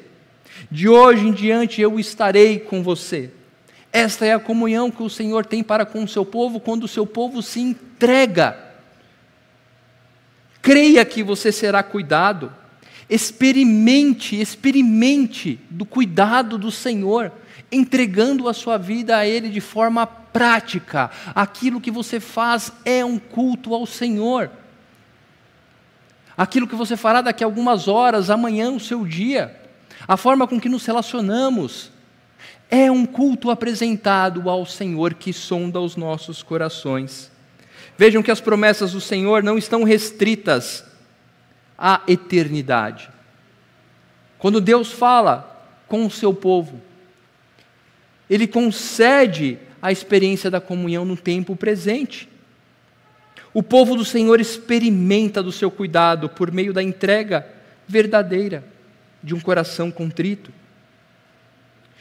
De 0.71 0.87
hoje 0.87 1.27
em 1.27 1.33
diante 1.33 1.81
eu 1.81 1.99
estarei 1.99 2.59
com 2.59 2.83
você. 2.83 3.31
Esta 3.92 4.24
é 4.24 4.33
a 4.33 4.40
comunhão 4.40 4.90
que 4.90 5.03
o 5.03 5.11
Senhor 5.11 5.44
tem 5.44 5.62
para 5.62 5.85
com 5.85 6.05
o 6.05 6.09
seu 6.09 6.24
povo 6.24 6.61
quando 6.61 6.85
o 6.85 6.88
seu 6.88 7.07
povo 7.07 7.42
se 7.42 7.61
entrega 7.61 8.70
Creia 10.62 11.05
que 11.05 11.22
você 11.22 11.50
será 11.50 11.83
cuidado. 11.83 12.53
Experimente, 13.09 14.40
experimente 14.40 15.59
do 15.68 15.85
cuidado 15.85 16.57
do 16.57 16.70
Senhor, 16.70 17.33
entregando 17.72 18.48
a 18.48 18.55
sua 18.55 18.79
vida 18.79 19.16
a 19.16 19.26
Ele 19.26 19.48
de 19.48 19.61
forma 19.61 20.07
prática. 20.07 21.11
Aquilo 21.35 21.81
que 21.81 21.90
você 21.90 22.20
faz 22.20 22.72
é 22.85 23.05
um 23.05 23.18
culto 23.18 23.74
ao 23.74 23.85
Senhor. 23.87 24.50
Aquilo 26.37 26.68
que 26.68 26.76
você 26.76 26.96
fará 26.96 27.20
daqui 27.20 27.42
a 27.42 27.46
algumas 27.46 27.88
horas, 27.88 28.31
amanhã, 28.31 28.70
o 28.70 28.81
seu 28.81 29.05
dia, 29.05 29.61
a 30.07 30.16
forma 30.16 30.46
com 30.46 30.61
que 30.61 30.68
nos 30.68 30.87
relacionamos, 30.87 31.90
é 32.70 32.90
um 32.90 33.04
culto 33.04 33.50
apresentado 33.50 34.48
ao 34.48 34.64
Senhor 34.64 35.14
que 35.14 35.33
sonda 35.33 35.80
os 35.80 35.96
nossos 35.96 36.42
corações. 36.42 37.30
Vejam 37.98 38.22
que 38.22 38.30
as 38.30 38.40
promessas 38.40 38.92
do 38.92 39.00
Senhor 39.00 39.42
não 39.42 39.59
estão 39.59 39.83
restritas 39.83 40.85
à 41.76 42.02
eternidade. 42.06 43.11
Quando 44.38 44.61
Deus 44.61 44.92
fala 44.92 45.66
com 45.88 46.06
o 46.06 46.11
seu 46.11 46.33
povo, 46.33 46.80
Ele 48.28 48.46
concede 48.46 49.59
a 49.83 49.90
experiência 49.90 50.50
da 50.50 50.61
comunhão 50.61 51.04
no 51.04 51.16
tempo 51.16 51.56
presente. 51.56 52.28
O 53.52 53.62
povo 53.62 53.96
do 53.96 54.04
Senhor 54.04 54.40
experimenta 54.40 55.42
do 55.42 55.50
seu 55.50 55.70
cuidado 55.70 56.28
por 56.28 56.52
meio 56.52 56.72
da 56.72 56.83
entrega 56.83 57.46
verdadeira 57.88 58.62
de 59.22 59.35
um 59.35 59.40
coração 59.40 59.90
contrito. 59.90 60.52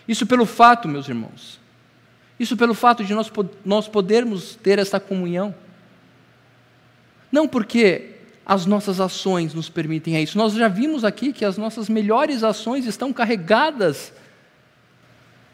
Isso 0.09 0.25
pelo 0.25 0.47
fato, 0.47 0.87
meus 0.87 1.07
irmãos, 1.07 1.59
isso 2.39 2.57
pelo 2.57 2.73
fato 2.73 3.05
de 3.05 3.13
nós, 3.13 3.31
nós 3.63 3.87
podermos 3.87 4.55
ter 4.55 4.79
essa 4.79 4.99
comunhão 4.99 5.53
não 7.31 7.47
porque 7.47 8.15
as 8.43 8.65
nossas 8.65 8.99
ações 8.99 9.53
nos 9.53 9.69
permitem 9.69 10.19
isso. 10.21 10.35
Nós 10.35 10.53
já 10.53 10.67
vimos 10.67 11.03
aqui 11.03 11.31
que 11.31 11.45
as 11.45 11.57
nossas 11.57 11.87
melhores 11.87 12.43
ações 12.43 12.87
estão 12.87 13.13
carregadas 13.13 14.11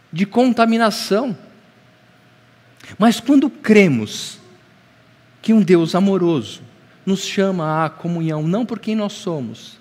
de 0.09 0.25
contaminação. 0.25 1.37
Mas 2.97 3.19
quando 3.19 3.49
cremos 3.49 4.39
que 5.41 5.51
um 5.51 5.61
Deus 5.61 5.93
amoroso 5.95 6.61
nos 7.05 7.25
chama 7.25 7.83
à 7.83 7.89
comunhão, 7.89 8.43
não 8.43 8.65
por 8.65 8.79
quem 8.79 8.95
nós 8.95 9.11
somos, 9.11 9.77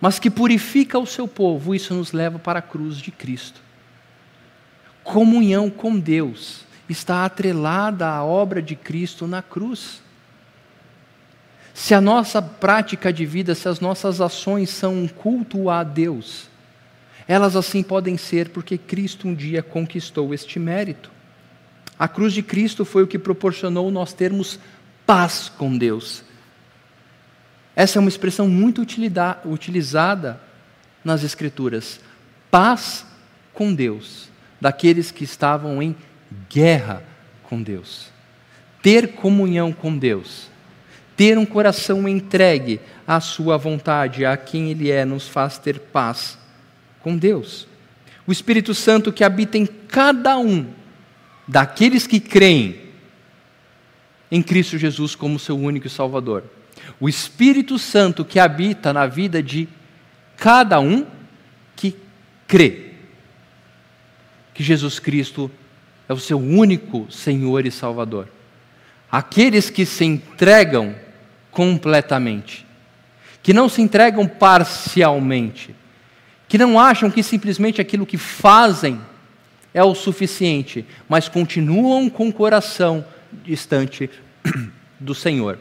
mas 0.00 0.18
que 0.18 0.30
purifica 0.30 0.98
o 0.98 1.06
seu 1.06 1.26
povo, 1.26 1.74
isso 1.74 1.94
nos 1.94 2.12
leva 2.12 2.38
para 2.38 2.58
a 2.58 2.62
cruz 2.62 2.96
de 2.98 3.10
Cristo. 3.10 3.60
Comunhão 5.02 5.70
com 5.70 5.98
Deus 5.98 6.64
está 6.88 7.24
atrelada 7.24 8.08
à 8.08 8.24
obra 8.24 8.60
de 8.60 8.76
Cristo 8.76 9.26
na 9.26 9.42
cruz. 9.42 10.02
Se 11.72 11.94
a 11.94 12.00
nossa 12.00 12.40
prática 12.40 13.12
de 13.12 13.26
vida, 13.26 13.54
se 13.54 13.68
as 13.68 13.80
nossas 13.80 14.20
ações 14.20 14.70
são 14.70 14.94
um 14.94 15.08
culto 15.08 15.68
a 15.68 15.82
Deus, 15.82 16.48
elas 17.28 17.56
assim 17.56 17.82
podem 17.82 18.16
ser 18.16 18.50
porque 18.50 18.78
Cristo 18.78 19.28
um 19.28 19.34
dia 19.34 19.62
conquistou 19.62 20.32
este 20.32 20.58
mérito. 20.58 21.10
A 21.98 22.06
cruz 22.06 22.32
de 22.32 22.42
Cristo 22.42 22.84
foi 22.84 23.02
o 23.02 23.06
que 23.06 23.18
proporcionou 23.18 23.90
nós 23.90 24.12
termos 24.12 24.58
paz 25.06 25.50
com 25.56 25.76
Deus. 25.76 26.22
Essa 27.76 27.98
é 27.98 28.00
uma 28.00 28.08
expressão 28.08 28.48
muito 28.48 28.84
utilizada 29.44 30.40
nas 31.04 31.22
Escrituras. 31.22 32.00
Paz 32.50 33.06
com 33.52 33.72
Deus, 33.72 34.28
daqueles 34.60 35.12
que 35.12 35.22
estavam 35.22 35.80
em 35.80 35.94
guerra 36.50 37.04
com 37.44 37.62
Deus. 37.62 38.10
Ter 38.82 39.12
comunhão 39.12 39.72
com 39.72 39.96
Deus 39.96 40.48
ter 41.16 41.38
um 41.38 41.46
coração 41.46 42.06
entregue 42.06 42.78
à 43.06 43.18
Sua 43.20 43.56
vontade, 43.56 44.24
a 44.24 44.36
quem 44.36 44.70
Ele 44.70 44.90
é, 44.90 45.04
nos 45.04 45.26
faz 45.26 45.58
ter 45.58 45.78
paz 45.78 46.38
com 47.00 47.16
Deus. 47.16 47.66
O 48.26 48.32
Espírito 48.32 48.74
Santo 48.74 49.12
que 49.12 49.24
habita 49.24 49.56
em 49.56 49.64
cada 49.64 50.36
um 50.36 50.66
daqueles 51.48 52.06
que 52.06 52.20
creem 52.20 52.82
em 54.30 54.42
Cristo 54.42 54.76
Jesus 54.76 55.14
como 55.14 55.38
seu 55.38 55.56
único 55.56 55.88
Salvador. 55.88 56.44
O 57.00 57.08
Espírito 57.08 57.78
Santo 57.78 58.24
que 58.24 58.38
habita 58.38 58.92
na 58.92 59.06
vida 59.06 59.42
de 59.42 59.68
cada 60.36 60.80
um 60.80 61.06
que 61.74 61.96
crê 62.46 62.86
que 64.56 64.62
Jesus 64.62 64.98
Cristo 64.98 65.50
é 66.08 66.12
o 66.14 66.18
seu 66.18 66.38
único 66.38 67.06
Senhor 67.10 67.66
e 67.66 67.70
Salvador. 67.70 68.28
Aqueles 69.12 69.68
que 69.68 69.84
se 69.84 70.04
entregam 70.04 70.94
completamente, 71.50 72.66
que 73.42 73.52
não 73.52 73.68
se 73.68 73.82
entregam 73.82 74.26
parcialmente, 74.26 75.74
que 76.48 76.56
não 76.56 76.80
acham 76.80 77.10
que 77.10 77.22
simplesmente 77.22 77.80
aquilo 77.80 78.06
que 78.06 78.16
fazem 78.16 78.98
é 79.74 79.84
o 79.84 79.94
suficiente, 79.94 80.86
mas 81.06 81.28
continuam 81.28 82.08
com 82.08 82.28
o 82.28 82.32
coração 82.32 83.04
distante 83.44 84.08
do 84.98 85.14
Senhor. 85.14 85.58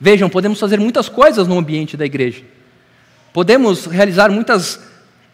Vejam, 0.00 0.28
podemos 0.28 0.60
fazer 0.60 0.78
muitas 0.78 1.08
coisas 1.08 1.48
no 1.48 1.58
ambiente 1.58 1.96
da 1.96 2.06
igreja, 2.06 2.44
podemos 3.32 3.86
realizar 3.86 4.30
muitas 4.30 4.80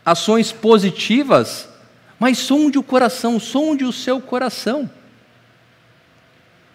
ações 0.04 0.52
positivas, 0.52 1.68
mas 2.18 2.38
sonde 2.38 2.78
o 2.78 2.82
coração, 2.82 3.38
sonde 3.38 3.84
o 3.84 3.92
seu 3.92 4.20
coração. 4.20 4.88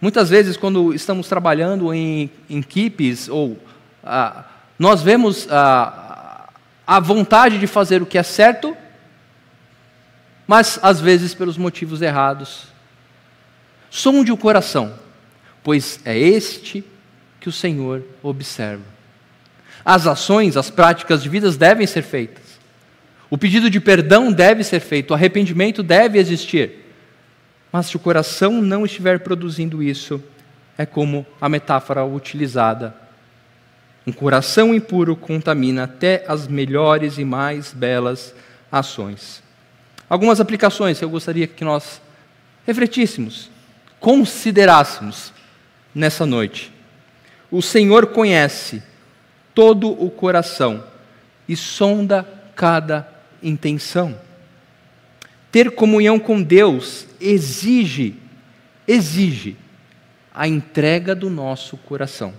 Muitas 0.01 0.29
vezes, 0.29 0.55
quando 0.55 0.93
estamos 0.93 1.27
trabalhando 1.27 1.93
em, 1.93 2.31
em 2.49 2.59
equipes, 2.59 3.27
ou 3.27 3.57
ah, 4.03 4.45
nós 4.77 5.01
vemos 5.01 5.47
ah, 5.49 6.49
a 6.87 6.99
vontade 6.99 7.57
de 7.57 7.67
fazer 7.67 8.01
o 8.01 8.05
que 8.05 8.17
é 8.17 8.23
certo, 8.23 8.77
mas 10.47 10.79
às 10.81 11.01
vezes 11.01 11.33
pelos 11.33 11.57
motivos 11.57 12.01
errados. 12.01 12.67
Sonde 13.89 14.31
o 14.31 14.37
coração, 14.37 14.93
pois 15.63 15.99
é 16.05 16.17
este 16.17 16.83
que 17.39 17.49
o 17.49 17.51
Senhor 17.51 18.03
observa. 18.21 18.83
As 19.83 20.05
ações, 20.05 20.57
as 20.57 20.69
práticas 20.69 21.23
de 21.23 21.29
vidas 21.29 21.57
devem 21.57 21.87
ser 21.87 22.01
feitas. 22.01 22.59
O 23.29 23.37
pedido 23.37 23.69
de 23.69 23.79
perdão 23.79 24.31
deve 24.31 24.63
ser 24.63 24.79
feito, 24.79 25.11
o 25.11 25.13
arrependimento 25.13 25.83
deve 25.83 26.17
existir. 26.17 26.85
Mas 27.71 27.85
se 27.85 27.95
o 27.95 27.99
coração 27.99 28.61
não 28.61 28.85
estiver 28.85 29.19
produzindo 29.19 29.83
isso, 29.83 30.21
é 30.77 30.85
como 30.85 31.25
a 31.39 31.47
metáfora 31.47 32.03
utilizada. 32.03 32.95
Um 34.07 34.11
coração 34.11 34.73
impuro 34.73 35.15
contamina 35.15 35.83
até 35.83 36.25
as 36.27 36.47
melhores 36.47 37.17
e 37.19 37.23
mais 37.23 37.71
belas 37.73 38.33
ações. 38.71 39.43
Algumas 40.09 40.39
aplicações 40.39 40.97
que 40.97 41.05
eu 41.05 41.09
gostaria 41.09 41.45
que 41.45 41.63
nós 41.63 42.01
refletíssemos, 42.65 43.51
considerássemos 43.99 45.31
nessa 45.93 46.25
noite. 46.25 46.71
O 47.51 47.61
Senhor 47.61 48.07
conhece 48.07 48.83
todo 49.53 49.91
o 49.91 50.09
coração 50.09 50.83
e 51.47 51.55
sonda 51.55 52.27
cada 52.55 53.07
intenção. 53.41 54.19
Ter 55.51 55.71
comunhão 55.71 56.19
com 56.19 56.41
Deus 56.41 57.07
exige, 57.19 58.15
exige 58.87 59.57
a 60.33 60.47
entrega 60.47 61.15
do 61.15 61.29
nosso 61.29 61.75
coração. 61.77 62.33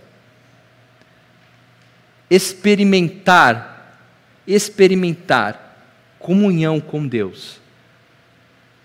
Experimentar, 2.31 3.99
experimentar 4.46 5.77
comunhão 6.20 6.81
com 6.81 7.07
Deus 7.07 7.61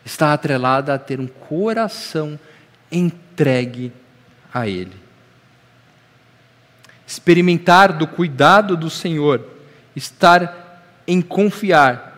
está 0.06 0.34
atrelada 0.34 0.94
a 0.94 1.00
ter 1.00 1.20
um 1.20 1.28
coração 1.28 2.40
entregue 2.92 3.92
a 4.54 4.68
Ele. 4.68 5.05
Experimentar 7.08 7.94
do 7.94 8.08
cuidado 8.08 8.76
do 8.76 8.89
Senhor, 8.89 9.46
estar 9.96 10.82
em 11.08 11.22
confiar, 11.22 12.13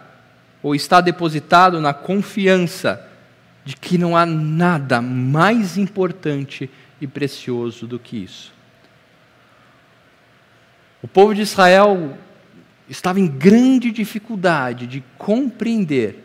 ou 0.64 0.74
estar 0.74 1.02
depositado 1.02 1.80
na 1.80 1.94
confiança 1.94 3.06
de 3.64 3.76
que 3.76 3.98
não 3.98 4.16
há 4.16 4.26
nada 4.26 5.02
mais 5.02 5.78
importante 5.78 6.70
e 7.02 7.08
precioso 7.08 7.86
do 7.86 8.00
que 8.00 8.18
isso. 8.24 8.54
O 11.02 11.08
povo 11.08 11.36
de 11.36 11.42
Israel 11.42 12.18
estava 12.90 13.20
em 13.20 13.28
grande 13.28 13.92
dificuldade 13.92 14.88
de 14.88 15.04
compreender 15.18 16.24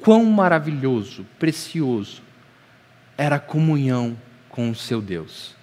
quão 0.00 0.24
maravilhoso, 0.24 1.26
precioso 1.38 2.22
era 3.16 3.36
a 3.36 3.40
comunhão 3.40 4.16
com 4.48 4.70
o 4.70 4.74
seu 4.74 5.00
Deus. 5.00 5.54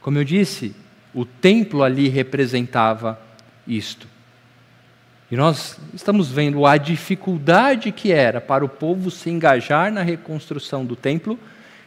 Como 0.00 0.18
eu 0.18 0.24
disse, 0.24 0.74
o 1.14 1.24
templo 1.24 1.82
ali 1.82 2.08
representava 2.08 3.20
isto. 3.66 4.06
E 5.30 5.36
nós 5.36 5.78
estamos 5.92 6.30
vendo 6.30 6.64
a 6.64 6.76
dificuldade 6.76 7.92
que 7.92 8.12
era 8.12 8.40
para 8.40 8.64
o 8.64 8.68
povo 8.68 9.10
se 9.10 9.28
engajar 9.28 9.92
na 9.92 10.02
reconstrução 10.02 10.84
do 10.84 10.96
templo 10.96 11.38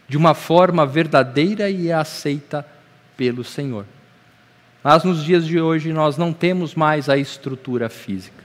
de 0.07 0.15
uma 0.17 0.33
forma 0.33 0.85
verdadeira 0.85 1.69
e 1.69 1.91
aceita 1.91 2.65
pelo 3.17 3.43
Senhor. 3.43 3.85
Mas 4.83 5.03
nos 5.03 5.23
dias 5.23 5.45
de 5.45 5.59
hoje 5.59 5.91
nós 5.91 6.17
não 6.17 6.33
temos 6.33 6.75
mais 6.75 7.09
a 7.09 7.17
estrutura 7.17 7.89
física. 7.89 8.43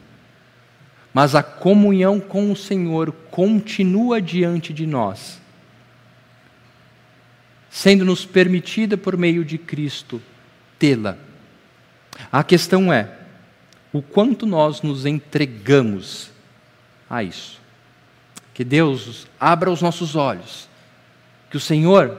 Mas 1.13 1.35
a 1.35 1.43
comunhão 1.43 2.21
com 2.21 2.53
o 2.53 2.57
Senhor 2.57 3.11
continua 3.31 4.21
diante 4.21 4.73
de 4.73 4.87
nós, 4.87 5.41
sendo-nos 7.71 8.27
permitida 8.27 8.97
por 8.97 9.17
meio 9.17 9.45
de 9.45 9.57
Cristo 9.57 10.21
tê-la. 10.79 11.17
A 12.31 12.43
questão 12.43 12.93
é: 12.93 13.11
o 13.93 14.03
quanto 14.03 14.47
nós 14.47 14.83
nos 14.83 15.07
entregamos 15.07 16.31
a 17.09 17.23
isso? 17.23 17.61
Que 18.53 18.65
Deus 18.65 19.27
abra 19.39 19.71
os 19.71 19.83
nossos 19.83 20.17
olhos, 20.17 20.69
que 21.51 21.57
o 21.57 21.61
Senhor 21.61 22.19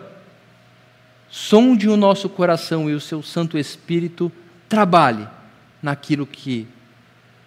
sonde 1.29 1.89
o 1.89 1.97
nosso 1.97 2.29
coração 2.29 2.89
e 2.89 2.93
o 2.93 3.01
seu 3.01 3.21
Santo 3.21 3.57
Espírito 3.57 4.31
trabalhe 4.69 5.27
naquilo 5.81 6.25
que 6.25 6.67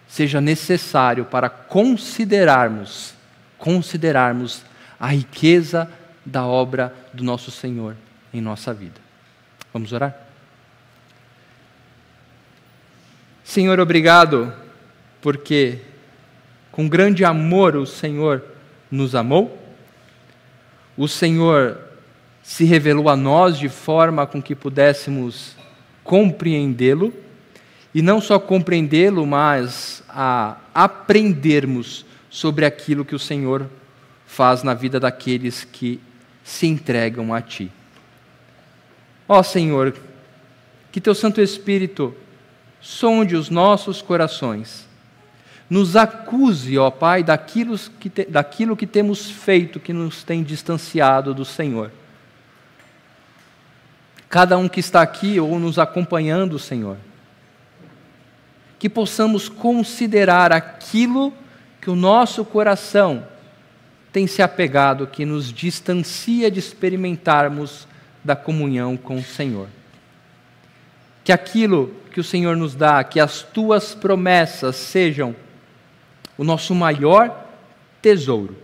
seja 0.07 0.41
necessário 0.41 1.25
para 1.25 1.49
considerarmos, 1.49 3.13
considerarmos 3.57 4.63
a 4.99 5.07
riqueza 5.07 5.89
da 6.25 6.45
obra 6.45 6.93
do 7.13 7.23
nosso 7.23 7.49
Senhor 7.49 7.95
em 8.33 8.41
nossa 8.41 8.73
vida. 8.73 8.99
Vamos 9.73 9.91
orar? 9.93 10.20
Senhor, 13.43 13.79
obrigado, 13.79 14.53
porque 15.21 15.79
com 16.71 16.87
grande 16.87 17.25
amor 17.25 17.75
o 17.75 17.85
Senhor 17.85 18.43
nos 18.89 19.15
amou, 19.15 19.57
o 20.95 21.07
Senhor 21.07 21.77
se 22.43 22.63
revelou 22.65 23.09
a 23.09 23.15
nós 23.15 23.57
de 23.57 23.69
forma 23.69 24.25
com 24.25 24.41
que 24.41 24.55
pudéssemos 24.55 25.55
compreendê-lo, 26.03 27.13
e 27.93 28.01
não 28.01 28.21
só 28.21 28.39
compreendê-lo, 28.39 29.25
mas 29.25 30.01
a 30.07 30.57
aprendermos 30.73 32.05
sobre 32.29 32.65
aquilo 32.65 33.03
que 33.03 33.15
o 33.15 33.19
Senhor 33.19 33.69
faz 34.25 34.63
na 34.63 34.73
vida 34.73 34.99
daqueles 34.99 35.65
que 35.65 35.99
se 36.43 36.67
entregam 36.67 37.33
a 37.33 37.41
Ti. 37.41 37.69
Ó 39.27 39.43
Senhor, 39.43 39.93
que 40.91 41.01
Teu 41.01 41.13
Santo 41.13 41.41
Espírito 41.41 42.15
sonde 42.81 43.35
os 43.35 43.49
nossos 43.49 44.01
corações, 44.01 44.87
nos 45.69 45.95
acuse, 45.95 46.77
ó 46.77 46.91
Pai, 46.91 47.23
daquilo 47.23 47.77
que, 47.77 48.09
te, 48.09 48.25
daquilo 48.25 48.75
que 48.75 48.85
temos 48.85 49.29
feito 49.29 49.79
que 49.79 49.93
nos 49.93 50.23
tem 50.23 50.43
distanciado 50.43 51.33
do 51.33 51.45
Senhor. 51.45 51.91
Cada 54.27 54.57
um 54.57 54.67
que 54.67 54.79
está 54.79 55.01
aqui 55.01 55.39
ou 55.39 55.59
nos 55.59 55.79
acompanhando, 55.79 56.59
Senhor, 56.59 56.97
que 58.79 58.89
possamos 58.89 59.47
considerar 59.47 60.51
aquilo 60.51 61.33
que 61.79 61.89
o 61.89 61.95
nosso 61.95 62.43
coração 62.43 63.25
tem 64.11 64.27
se 64.27 64.41
apegado, 64.41 65.07
que 65.07 65.25
nos 65.25 65.53
distancia 65.53 66.51
de 66.51 66.59
experimentarmos 66.59 67.87
da 68.23 68.35
comunhão 68.35 68.97
com 68.97 69.17
o 69.17 69.23
Senhor. 69.23 69.67
Que 71.23 71.31
aquilo 71.31 71.93
que 72.11 72.19
o 72.19 72.23
Senhor 72.23 72.55
nos 72.57 72.75
dá, 72.75 73.03
que 73.03 73.19
as 73.19 73.41
tuas 73.41 73.95
promessas 73.95 74.75
sejam 74.75 75.35
o 76.37 76.43
nosso 76.43 76.73
maior 76.75 77.47
tesouro. 78.01 78.55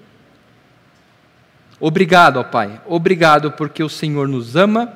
Obrigado, 1.80 2.38
ó 2.38 2.44
Pai, 2.44 2.82
obrigado 2.86 3.52
porque 3.52 3.84
o 3.84 3.90
Senhor 3.90 4.28
nos 4.28 4.56
ama, 4.56 4.92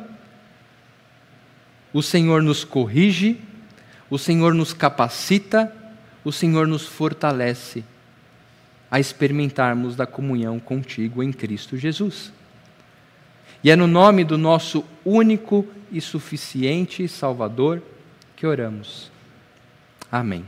o 1.93 2.01
Senhor 2.01 2.41
nos 2.41 2.63
corrige, 2.63 3.39
o 4.09 4.17
Senhor 4.17 4.53
nos 4.53 4.73
capacita, 4.73 5.71
o 6.23 6.31
Senhor 6.31 6.67
nos 6.67 6.87
fortalece 6.87 7.83
a 8.89 8.99
experimentarmos 8.99 9.95
da 9.95 10.05
comunhão 10.05 10.59
contigo 10.59 11.21
em 11.21 11.31
Cristo 11.31 11.77
Jesus. 11.77 12.33
E 13.63 13.69
é 13.69 13.75
no 13.75 13.87
nome 13.87 14.23
do 14.23 14.37
nosso 14.37 14.83
único 15.05 15.67
e 15.91 15.99
suficiente 15.99 17.07
Salvador 17.07 17.81
que 18.35 18.47
oramos. 18.47 19.11
Amém. 20.11 20.45